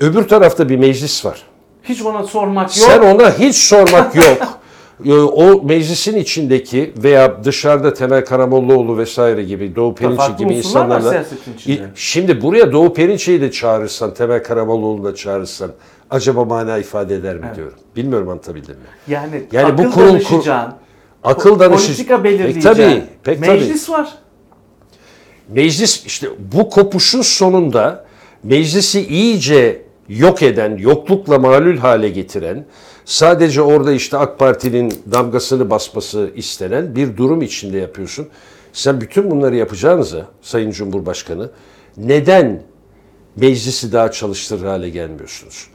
Öbür 0.00 0.28
tarafta 0.28 0.68
bir 0.68 0.76
meclis 0.76 1.24
var. 1.24 1.42
Hiç 1.82 2.02
ona 2.02 2.22
sormak 2.22 2.76
yok. 2.76 2.88
Sen 2.90 3.00
ona 3.14 3.38
hiç 3.38 3.56
sormak 3.56 4.14
yok. 4.16 4.38
Ee, 5.06 5.12
O 5.14 5.62
meclisin 5.62 6.16
içindeki 6.16 6.92
veya 6.96 7.44
dışarıda 7.44 7.94
Temel 7.94 8.24
Karamollaoğlu 8.24 8.98
vesaire 8.98 9.42
gibi 9.42 9.76
Doğu 9.76 9.94
Perinçek 9.94 10.18
Farklı 10.18 10.44
gibi 10.44 10.54
insanlarla 10.54 11.24
Şimdi 11.94 12.42
buraya 12.42 12.72
Doğu 12.72 12.94
Perinçek'i 12.94 13.40
de 13.40 13.50
çağırırsan, 13.50 14.14
Temel 14.14 14.42
Karamollaoğlu'nu 14.42 15.04
da 15.04 15.14
çağırırsan 15.14 15.70
acaba 16.10 16.44
mana 16.44 16.78
ifade 16.78 17.14
eder 17.14 17.36
mi 17.36 17.46
diyorum. 17.56 17.78
Bilmiyorum 17.96 18.28
anlatabildim 18.28 18.74
mi? 18.74 18.82
Yani, 19.08 19.42
Yani 19.52 19.78
bu 19.78 19.82
akıl 19.82 19.92
kurul- 19.92 20.08
danışacağın, 20.12 20.72
Akıl 21.24 21.58
danışı... 21.58 21.86
politika 21.86 22.24
belirleyeceğin. 22.24 22.62
Pek 22.62 22.76
tabii, 22.76 23.04
pek 23.24 23.44
tabii. 23.44 23.58
Meclis 23.58 23.90
var. 23.90 24.08
Meclis 25.54 26.06
işte 26.06 26.28
bu 26.52 26.70
kopuşun 26.70 27.22
sonunda 27.22 28.04
meclisi 28.42 29.06
iyice 29.06 29.82
yok 30.08 30.42
eden, 30.42 30.76
yoklukla 30.76 31.38
malul 31.38 31.76
hale 31.76 32.08
getiren, 32.08 32.64
sadece 33.04 33.62
orada 33.62 33.92
işte 33.92 34.16
AK 34.16 34.38
Parti'nin 34.38 34.94
damgasını 35.12 35.70
basması 35.70 36.30
istenen 36.36 36.96
bir 36.96 37.16
durum 37.16 37.42
içinde 37.42 37.78
yapıyorsun. 37.78 38.28
Sen 38.72 39.00
bütün 39.00 39.30
bunları 39.30 39.56
yapacağınıza 39.56 40.26
Sayın 40.42 40.70
Cumhurbaşkanı 40.70 41.50
neden 41.96 42.62
meclisi 43.36 43.92
daha 43.92 44.10
çalıştırır 44.10 44.64
hale 44.64 44.90
gelmiyorsunuz? 44.90 45.66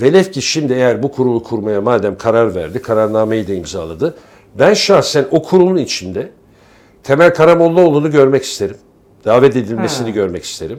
Velev 0.00 0.24
ki 0.24 0.42
şimdi 0.42 0.72
eğer 0.72 1.02
bu 1.02 1.12
kurulu 1.12 1.42
kurmaya 1.42 1.80
madem 1.80 2.18
karar 2.18 2.54
verdi, 2.54 2.82
kararnameyi 2.82 3.46
de 3.46 3.56
imzaladı. 3.56 4.14
Ben 4.58 4.74
şahsen 4.74 5.26
o 5.30 5.42
kurulun 5.42 5.76
içinde 5.76 6.30
Temel 7.02 7.34
Karamollaoğlu'nu 7.34 8.10
görmek 8.10 8.44
isterim. 8.44 8.76
Davet 9.24 9.56
edilmesini 9.56 10.06
Ha. 10.08 10.14
görmek 10.14 10.44
isterim. 10.44 10.78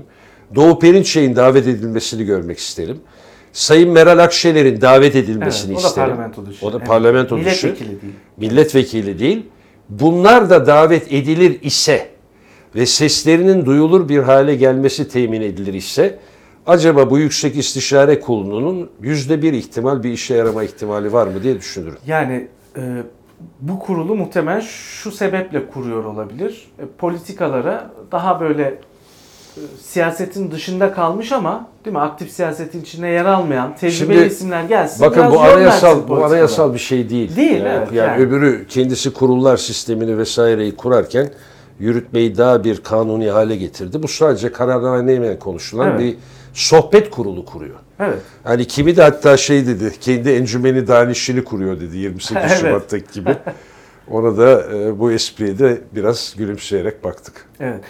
Doğu 0.55 0.79
Perinçek'in 0.79 1.36
davet 1.36 1.67
edilmesini 1.67 2.25
görmek 2.25 2.58
isterim. 2.58 2.97
Sayın 3.53 3.89
Meral 3.91 4.17
Akşener'in 4.19 4.81
davet 4.81 5.15
edilmesini 5.15 5.71
Evet, 5.71 5.79
o 5.79 5.84
da 5.84 5.88
isterim. 5.88 6.08
parlamento 6.10 6.45
dışı. 6.45 6.65
O 6.65 6.73
da 6.73 6.77
Evet. 6.77 6.88
parlamento 6.88 7.38
dışı. 7.45 7.67
Milletvekili 7.67 8.01
değil. 8.01 8.13
Milletvekili 8.38 9.19
değil. 9.19 9.45
Bunlar 9.89 10.49
da 10.49 10.65
davet 10.67 11.13
edilir 11.13 11.60
ise 11.62 12.08
ve 12.75 12.86
seslerinin 12.86 13.65
duyulur 13.65 14.10
bir 14.10 14.19
hale 14.19 14.55
gelmesi 14.55 15.08
temin 15.10 15.41
edilir 15.41 15.73
ise 15.73 16.19
acaba 16.67 17.10
bu 17.10 17.17
Yüksek 17.19 17.58
İstişare 17.58 18.19
Kurulu'nun 18.19 18.89
yüzde 19.01 19.41
bir 19.41 19.53
ihtimal 19.53 20.03
bir 20.03 20.10
işe 20.12 20.36
yarama 20.36 20.63
ihtimali 20.63 21.13
var 21.13 21.27
mı 21.27 21.43
diye 21.43 21.58
düşünürüm. 21.58 21.97
Yani 22.08 22.47
e, 22.77 22.81
bu 23.62 23.79
kurulu 23.79 24.15
muhtemelen 24.15 24.60
şu 24.60 25.12
sebeple 25.12 25.67
kuruyor 25.67 26.03
olabilir. 26.03 26.71
E, 26.79 26.84
politikalara 26.97 27.91
daha 28.12 28.39
böyle 28.39 28.63
e, 28.63 29.62
siyasetin 29.81 30.51
dışında 30.51 30.93
kalmış 30.93 31.31
ama 31.31 31.67
değil 31.86 31.95
mi 31.95 32.01
aktif 32.01 32.31
siyasetin 32.31 32.81
içine 32.81 33.10
yer 33.10 33.25
almayan 33.25 33.75
tecrübeli 33.75 34.17
Şimdi, 34.17 34.34
isimler 34.34 34.63
gelsin. 34.63 35.01
Bakın 35.01 35.21
biraz 35.21 35.34
bu 35.34 35.39
anayasal 35.39 36.08
bu 36.08 36.25
anayasal 36.25 36.73
bir 36.73 36.79
şey 36.79 37.10
değil. 37.10 37.36
Değil, 37.36 37.63
yani, 37.63 37.77
evet, 37.77 37.88
yani 37.93 38.08
yani. 38.08 38.23
öbürü 38.23 38.65
kendisi 38.69 39.13
kurullar 39.13 39.58
sistemini 39.58 40.17
vesaireyi 40.17 40.75
kurarken 40.75 41.29
yürütmeyi 41.79 42.38
daha 42.38 42.63
bir 42.63 42.84
kanuni 42.84 43.29
hale 43.29 43.55
getirdi. 43.55 44.03
Bu 44.03 44.08
sadece 44.08 44.51
kararnameyle 44.51 45.39
konuşulan 45.39 45.89
Evet. 45.89 45.99
bir 45.99 46.17
sohbet 46.55 47.09
kurulu 47.09 47.45
kuruyor. 47.45 47.75
Evet. 47.99 48.19
Hani 48.43 48.67
kimi 48.67 48.97
de 48.97 49.01
hatta 49.03 49.37
şey 49.37 49.67
dedi, 49.67 49.91
kendi 50.01 50.29
encümeni 50.29 50.87
danişini 50.87 51.43
kuruyor 51.43 51.79
dedi 51.79 51.97
28 51.97 52.37
Evet. 52.41 52.57
Şubat'taki 52.61 53.19
gibi. 53.19 53.35
Ona 54.11 54.37
da 54.37 54.63
e, 54.75 54.99
bu 54.99 55.11
espriye 55.11 55.59
de 55.59 55.81
biraz 55.95 56.35
gülümseyerek 56.37 57.03
baktık. 57.03 57.45
Evet. 57.59 57.81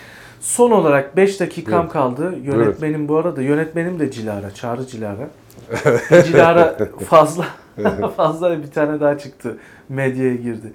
Son 0.41 0.71
olarak 0.71 1.17
5 1.17 1.39
dakikam 1.39 1.73
Buyurun. 1.73 1.89
kaldı. 1.89 2.36
Yönetmenim 2.43 3.08
bu 3.08 3.17
arada. 3.17 3.41
Yönetmenim 3.41 3.99
de 3.99 4.12
Cilara. 4.12 4.51
Çağrı 4.54 4.88
Cilara. 4.88 5.30
Cilara 6.25 6.78
fazla 7.10 7.45
fazla 8.17 8.63
bir 8.63 8.71
tane 8.71 8.99
daha 8.99 9.17
çıktı. 9.17 9.58
Medyaya 9.89 10.36
girdi. 10.36 10.73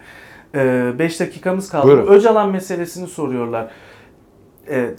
5 0.98 1.20
dakikamız 1.20 1.68
kaldı. 1.68 1.86
Buyurun. 1.86 2.06
Öcalan 2.06 2.48
meselesini 2.50 3.06
soruyorlar. 3.06 3.70
Ee, 4.70 4.90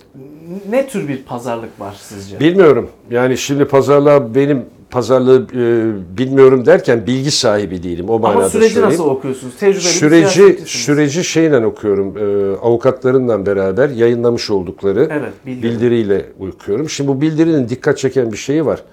ne 0.70 0.88
tür 0.88 1.08
bir 1.08 1.24
pazarlık 1.24 1.80
var 1.80 1.96
sizce? 2.02 2.40
Bilmiyorum. 2.40 2.90
Yani 3.12 3.38
şimdi 3.38 3.66
pazarlığa 3.66 4.36
benim 4.36 4.66
pazarlığı 4.92 5.48
e, 5.54 6.18
bilmiyorum 6.18 6.66
derken 6.66 7.08
bilgi 7.08 7.32
sahibi 7.32 7.84
değilim. 7.84 8.10
O 8.10 8.20
manada 8.20 8.40
Ama 8.40 8.50
süreci 8.50 8.74
söyleyeyim. 8.74 8.92
nasıl 9.00 9.10
okuyorsunuz? 9.10 9.56
Tecrübeli 9.60 9.82
Süreci 9.82 10.58
süreci 10.66 11.24
şeyle 11.24 11.66
okuyorum. 11.66 12.18
E, 12.18 12.58
avukatlarından 12.58 13.46
beraber 13.46 13.90
yayınlamış 13.90 14.50
oldukları 14.50 15.08
Evet, 15.12 15.34
bildiri. 15.46 15.64
bildiriyle 15.64 16.26
okuyorum. 16.54 16.90
Şimdi 16.90 17.08
bu 17.08 17.22
bildirinin 17.22 17.70
dikkat 17.70 17.98
çeken 17.98 18.32
bir 18.32 18.38
şeyi 18.38 18.66
var. 18.66 18.84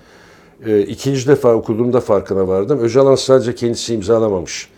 E, 0.67 0.81
ikinci 0.81 1.29
defa 1.29 1.55
okuduğumda 1.55 2.01
farkına 2.01 2.49
vardım. 2.49 2.79
Öcalan 2.79 3.15
sadece 3.15 3.55
kendisi 3.55 3.95
imzalamamış. 3.95 4.69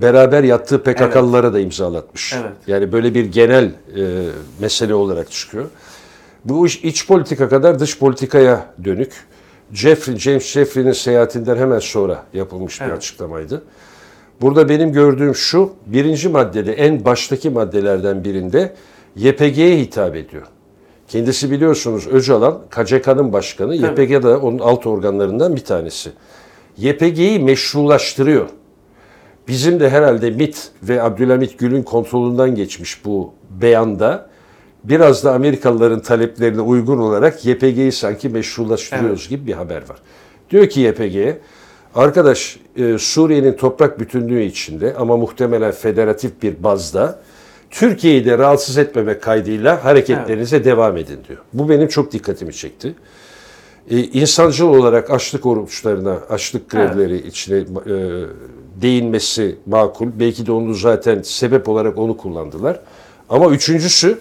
Beraber 0.00 0.44
yattığı 0.44 0.82
PKK'lılara 0.82 1.52
da 1.52 1.60
imzalatmış. 1.60 2.34
Evet. 2.40 2.52
Yani 2.66 2.92
böyle 2.92 3.14
bir 3.14 3.24
genel 3.24 3.64
e, 3.64 3.70
mesele 4.60 4.94
olarak 4.94 5.30
çıkıyor. 5.30 5.64
Bu 6.44 6.66
iş 6.66 6.84
iç 6.84 7.06
politika 7.06 7.48
kadar 7.48 7.78
dış 7.78 7.98
politikaya 7.98 8.66
dönük. 8.84 9.12
Jeffrey, 9.72 10.16
James 10.16 10.46
Jeffrey'nin 10.46 10.92
seyahatinden 10.92 11.56
hemen 11.56 11.78
sonra 11.78 12.22
yapılmış 12.34 12.80
bir 12.80 12.86
Evet. 12.86 12.96
açıklamaydı. 12.96 13.62
Burada 14.40 14.68
benim 14.68 14.92
gördüğüm 14.92 15.34
şu, 15.34 15.72
birinci 15.86 16.28
maddede 16.28 16.72
en 16.72 17.04
baştaki 17.04 17.50
maddelerden 17.50 18.24
birinde 18.24 18.74
YPG'ye 19.16 19.78
hitap 19.78 20.16
ediyor. 20.16 20.42
Kendisi 21.08 21.50
biliyorsunuz 21.50 22.06
Öcalan, 22.06 22.58
KCK'nın 22.70 23.32
başkanı, 23.32 23.80
Tabii. 23.80 24.02
YPG 24.02 24.22
de 24.22 24.28
onun 24.36 24.58
alt 24.58 24.86
organlarından 24.86 25.56
bir 25.56 25.64
tanesi. 25.64 26.10
YPG'yi 26.76 27.38
meşrulaştırıyor. 27.38 28.48
Bizim 29.48 29.80
de 29.80 29.90
herhalde 29.90 30.30
MIT 30.30 30.70
ve 30.82 31.02
Abdülhamit 31.02 31.58
Gül'ün 31.58 31.82
kontrolünden 31.82 32.54
geçmiş 32.54 33.04
bu 33.04 33.34
beyanda 33.50 34.28
biraz 34.84 35.24
da 35.24 35.34
Amerikalıların 35.34 36.00
taleplerine 36.00 36.60
uygun 36.60 36.98
olarak 36.98 37.44
YPG'yi 37.46 37.92
sanki 37.92 38.28
meşrulaştırıyoruz 38.28 39.28
gibi 39.28 39.46
bir 39.46 39.52
haber 39.52 39.88
var. 39.88 39.98
Diyor 40.50 40.68
ki 40.68 40.80
YPG'ye, 40.80 41.38
arkadaş 41.94 42.56
e, 42.76 42.98
Suriye'nin 42.98 43.52
toprak 43.52 44.00
bütünlüğü 44.00 44.42
içinde 44.42 44.94
ama 44.94 45.16
muhtemelen 45.16 45.72
federatif 45.72 46.42
bir 46.42 46.62
bazda 46.62 47.18
Türkiye'yi 47.70 48.24
de 48.24 48.38
rahatsız 48.38 48.78
etmemek 48.78 49.22
kaydıyla 49.22 49.84
hareketlerinize 49.84 50.64
devam 50.64 50.96
edin 50.96 51.18
diyor. 51.28 51.38
Bu 51.52 51.68
benim 51.68 51.88
çok 51.88 52.12
dikkatimi 52.12 52.52
çekti. 52.52 52.94
E, 53.90 53.98
insancıl 53.98 54.68
olarak 54.68 55.10
açlık 55.10 55.46
oruçlarına, 55.46 56.18
açlık 56.30 56.70
grevleri 56.70 57.26
içine 57.26 57.58
e, 57.58 57.64
değinmesi 58.82 59.56
makul. 59.66 60.08
Belki 60.20 60.46
de 60.46 60.52
onu 60.52 60.74
zaten 60.74 61.22
sebep 61.22 61.68
olarak 61.68 61.98
onu 61.98 62.16
kullandılar. 62.16 62.80
Ama 63.28 63.50
üçüncüsü, 63.50 64.18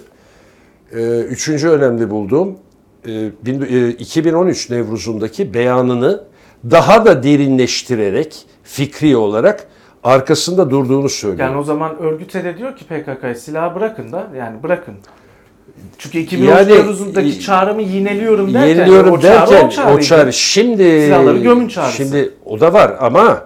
e, 0.95 1.19
üçüncü 1.19 1.69
önemli 1.69 2.09
bulduğum 2.09 2.55
e, 3.07 3.31
bin- 3.45 3.61
e, 3.61 3.89
2013 3.89 4.69
Nevruz'undaki 4.69 5.53
beyanını 5.53 6.23
daha 6.71 7.05
da 7.05 7.23
derinleştirerek 7.23 8.45
fikri 8.63 9.17
olarak 9.17 9.67
arkasında 10.03 10.69
durduğunu 10.69 11.09
söylüyor. 11.09 11.47
Yani 11.47 11.57
o 11.57 11.63
zaman 11.63 11.97
örgüte 11.99 12.43
de 12.43 12.57
diyor 12.57 12.75
ki 12.75 12.85
PKK'ya 12.85 13.35
silahı 13.35 13.75
bırakın 13.75 14.11
da 14.11 14.27
yani 14.37 14.63
bırakın. 14.63 14.95
Çünkü 15.97 16.17
2013 16.17 16.49
Yani, 17.15 17.39
çağrımı 17.39 17.81
yineliyorum 17.81 18.53
derken 18.53 18.67
Yeniliyorum 18.67 19.13
o 19.13 19.19
çağrı 19.21 19.51
derken 19.51 19.95
o 19.95 19.99
çağrı 19.99 20.33
şimdi 20.33 20.83
Silahları 20.83 21.37
gömün 21.37 21.67
çağrısı. 21.67 21.97
Şimdi 21.97 22.33
o 22.45 22.59
da 22.59 22.73
var 22.73 22.95
ama 22.99 23.43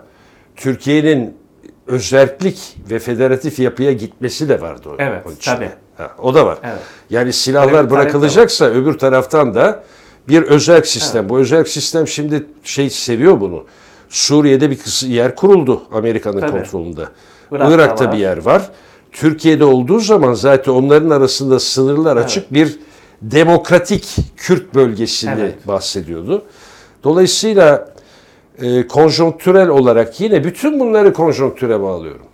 Türkiye'nin 0.56 1.34
özerklik 1.88 2.76
ve 2.92 3.00
federatif 3.00 3.60
yapıya 3.60 3.92
gitmesi 3.92 4.50
de 4.50 4.62
vardı 4.62 4.90
o. 4.90 4.96
Evet, 4.98 5.26
onun 5.26 5.36
içinde. 5.36 5.56
tabii. 5.56 5.70
Ha, 5.98 6.12
o 6.22 6.34
da 6.34 6.46
var. 6.46 6.58
Evet. 6.64 6.80
Yani 7.10 7.34
silahlar 7.34 7.86
de 7.86 7.90
bırakılacaksa 7.90 8.66
öbür 8.66 8.94
taraftan 8.94 9.56
da 9.56 9.84
bir 10.28 10.42
özerk 10.42 10.88
sistem. 10.88 11.30
Bu 11.30 11.40
özerk 11.40 11.68
sistem 11.68 12.08
şimdi 12.08 12.46
şey 12.64 12.90
seviyor 12.90 13.42
bunu. 13.42 13.66
Suriye'de 14.10 14.72
bir 14.72 15.08
yer 15.08 15.36
kuruldu 15.36 15.82
Amerika'nın 15.92 16.52
kontrolünde. 16.52 17.02
Irak'ta 17.52 17.76
Irak'ta, 17.76 18.06
var. 18.06 18.14
bir 18.14 18.18
yer 18.18 18.38
var. 18.38 18.70
Türkiye'de 19.12 19.66
olduğu 19.66 20.00
zaman 20.00 20.34
zaten 20.34 20.72
onların 20.72 21.10
arasında 21.10 21.60
sınırlar 21.60 22.18
açık 22.18 22.54
bir 22.54 22.80
demokratik 23.22 24.16
Kürt 24.38 24.76
bölgesinde 24.76 25.36
Evet. 25.40 25.68
bahsediyordu. 25.68 26.44
Dolayısıyla 27.04 27.94
e, 28.62 28.88
konjonktürel 28.88 29.70
olarak 29.70 30.22
yine 30.22 30.44
bütün 30.44 30.80
bunları 30.80 31.14
konjonktüre 31.14 31.82
bağlıyorum. 31.82 32.26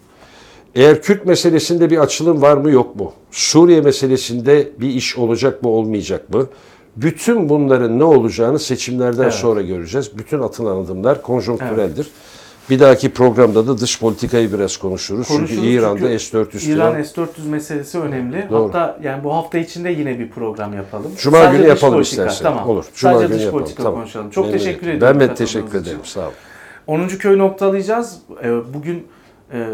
Eğer 0.75 1.01
Kürt 1.01 1.25
meselesinde 1.25 1.89
bir 1.89 1.97
açılım 1.97 2.41
var 2.41 2.57
mı 2.57 2.71
yok 2.71 2.95
mu? 2.95 3.13
Suriye 3.31 3.81
meselesinde 3.81 4.69
bir 4.79 4.89
iş 4.89 5.17
olacak 5.17 5.63
mı 5.63 5.69
olmayacak 5.69 6.33
mı? 6.33 6.47
Bütün 6.95 7.49
bunların 7.49 7.99
ne 7.99 8.03
olacağını 8.03 8.59
seçimlerden 8.59 9.23
Evet. 9.23 9.33
sonra 9.33 9.61
göreceğiz. 9.61 10.17
Bütün 10.17 10.39
atılan 10.39 10.83
adımlar 10.83 11.21
konjonktüreldir. 11.21 12.07
Bir 12.69 12.79
dahaki 12.79 13.13
programda 13.13 13.67
da 13.67 13.77
dış 13.77 13.99
politikayı 13.99 14.53
biraz 14.53 14.77
konuşuruz. 14.77 15.27
Konuşuruz 15.27 15.49
çünkü 15.55 15.67
İran'da 15.67 15.99
çünkü 16.19 16.19
S-400 16.19 16.71
İran 16.71 16.91
falan. 16.91 17.03
S-400 17.03 17.47
meselesi 17.49 17.99
önemli. 17.99 18.47
Doğru. 18.49 18.67
Hatta 18.67 18.99
yani 19.03 19.23
bu 19.23 19.33
hafta 19.33 19.57
içinde 19.57 19.89
yine 19.89 20.19
bir 20.19 20.29
program 20.29 20.73
yapalım. 20.73 21.11
Cuma 21.17 21.37
Sadece 21.37 21.57
günü 21.57 21.67
yapalım 21.67 21.93
politika, 21.93 22.21
istersen. 22.25 22.43
Tamam. 22.43 22.69
Olur. 22.69 22.85
Cuma 22.95 23.13
Sadece 23.13 23.27
günü 23.27 23.37
dış 23.37 23.45
yapalım. 23.45 23.63
politika 23.63 23.83
Tamam. 23.83 23.99
konuşalım. 23.99 24.29
Çok 24.29 24.45
Memnun 24.45 24.57
teşekkür 24.57 24.81
ederim. 24.81 24.97
ediyorum. 24.97 25.19
Ben 25.19 25.29
de 25.29 25.35
teşekkür 25.35 25.67
için. 25.67 25.77
ederim. 25.79 25.99
Sağ 26.03 26.21
olun. 26.21 26.33
10. 26.87 27.07
köyü 27.07 27.37
noktalayacağız. 27.37 28.19
Ee, 28.43 28.73
Bugün 28.73 29.07
e, 29.53 29.67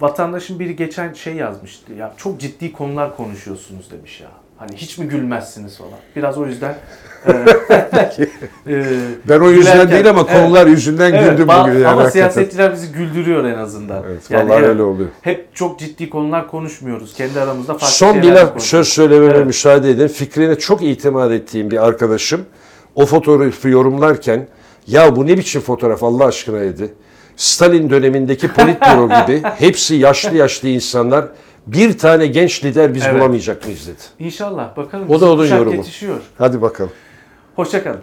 vatandaşın 0.00 0.58
biri 0.58 0.76
geçen 0.76 1.12
şey 1.12 1.34
yazmıştı. 1.34 1.92
Ya 1.92 2.14
çok 2.16 2.40
ciddi 2.40 2.72
konular 2.72 3.16
konuşuyorsunuz 3.16 3.90
demiş 3.90 4.20
ya. 4.20 4.28
Hani 4.62 4.76
hiç 4.76 4.98
mi 4.98 5.08
gülmezsiniz 5.08 5.76
falan. 5.78 5.90
Biraz 6.16 6.38
o 6.38 6.46
yüzden 6.46 6.74
e, 7.26 7.32
e, 8.72 8.84
Ben 9.28 9.40
o 9.40 9.50
yüzden 9.50 9.72
gülerken- 9.72 9.90
değil 9.90 10.10
ama 10.10 10.26
Evet. 10.30 10.32
konular 10.42 10.66
yüzünden 10.66 11.12
Evet, 11.12 11.30
güldüm 11.30 11.48
ba- 11.48 11.60
bugün. 11.62 11.72
Yani 11.72 11.86
ama 11.86 12.02
hakikaten. 12.02 12.10
siyasetçiler 12.10 12.72
bizi 12.72 12.92
güldürüyor 12.92 13.44
en 13.44 13.58
azından. 13.58 14.02
Evet, 14.06 14.30
Yani 14.30 14.48
vallahi 14.50 14.58
evet, 14.58 14.68
öyle 14.68 14.82
oluyor. 14.82 15.08
Hep 15.22 15.54
çok 15.54 15.78
ciddi 15.78 16.10
konular 16.10 16.48
konuşmuyoruz. 16.50 17.14
Kendi 17.14 17.40
aramızda 17.40 17.72
farklı 17.72 17.86
Son 17.86 18.22
bir 18.22 18.32
laf 18.32 18.60
söz 18.62 18.88
söylememe 18.88 19.32
Evet. 19.36 19.46
müsaade 19.46 19.90
edin. 19.90 20.08
Fikrine 20.08 20.58
çok 20.58 20.82
itimat 20.82 21.32
ettiğim 21.32 21.70
bir 21.70 21.86
arkadaşım 21.86 22.40
o 22.94 23.06
fotoğrafı 23.06 23.68
yorumlarken 23.68 24.46
ya 24.86 25.16
bu 25.16 25.26
ne 25.26 25.38
biçim 25.38 25.60
fotoğraf 25.60 26.02
Allah 26.02 26.24
aşkına 26.24 26.60
dedi. 26.60 26.94
Stalin 27.36 27.90
dönemindeki 27.90 28.48
politbüro 28.48 29.08
gibi 29.26 29.42
hepsi 29.58 29.94
yaşlı 29.94 30.36
yaşlı 30.36 30.68
insanlar. 30.68 31.24
Bir 31.66 31.98
tane 31.98 32.26
genç 32.26 32.64
lider 32.64 32.94
biz 32.94 33.02
Evet. 33.06 33.14
bulamayacak 33.20 33.64
mıyız 33.64 33.86
dedi. 33.86 33.98
İnşallah 34.18 34.76
bakalım. 34.76 35.10
O 35.10 35.20
da 35.20 35.32
onun 35.32 35.42
kuşak 35.42 35.58
yorumu. 35.58 35.76
yetişiyor. 35.76 36.20
Hadi 36.38 36.62
bakalım. 36.62 36.92
Hoşçakalın. 37.56 38.00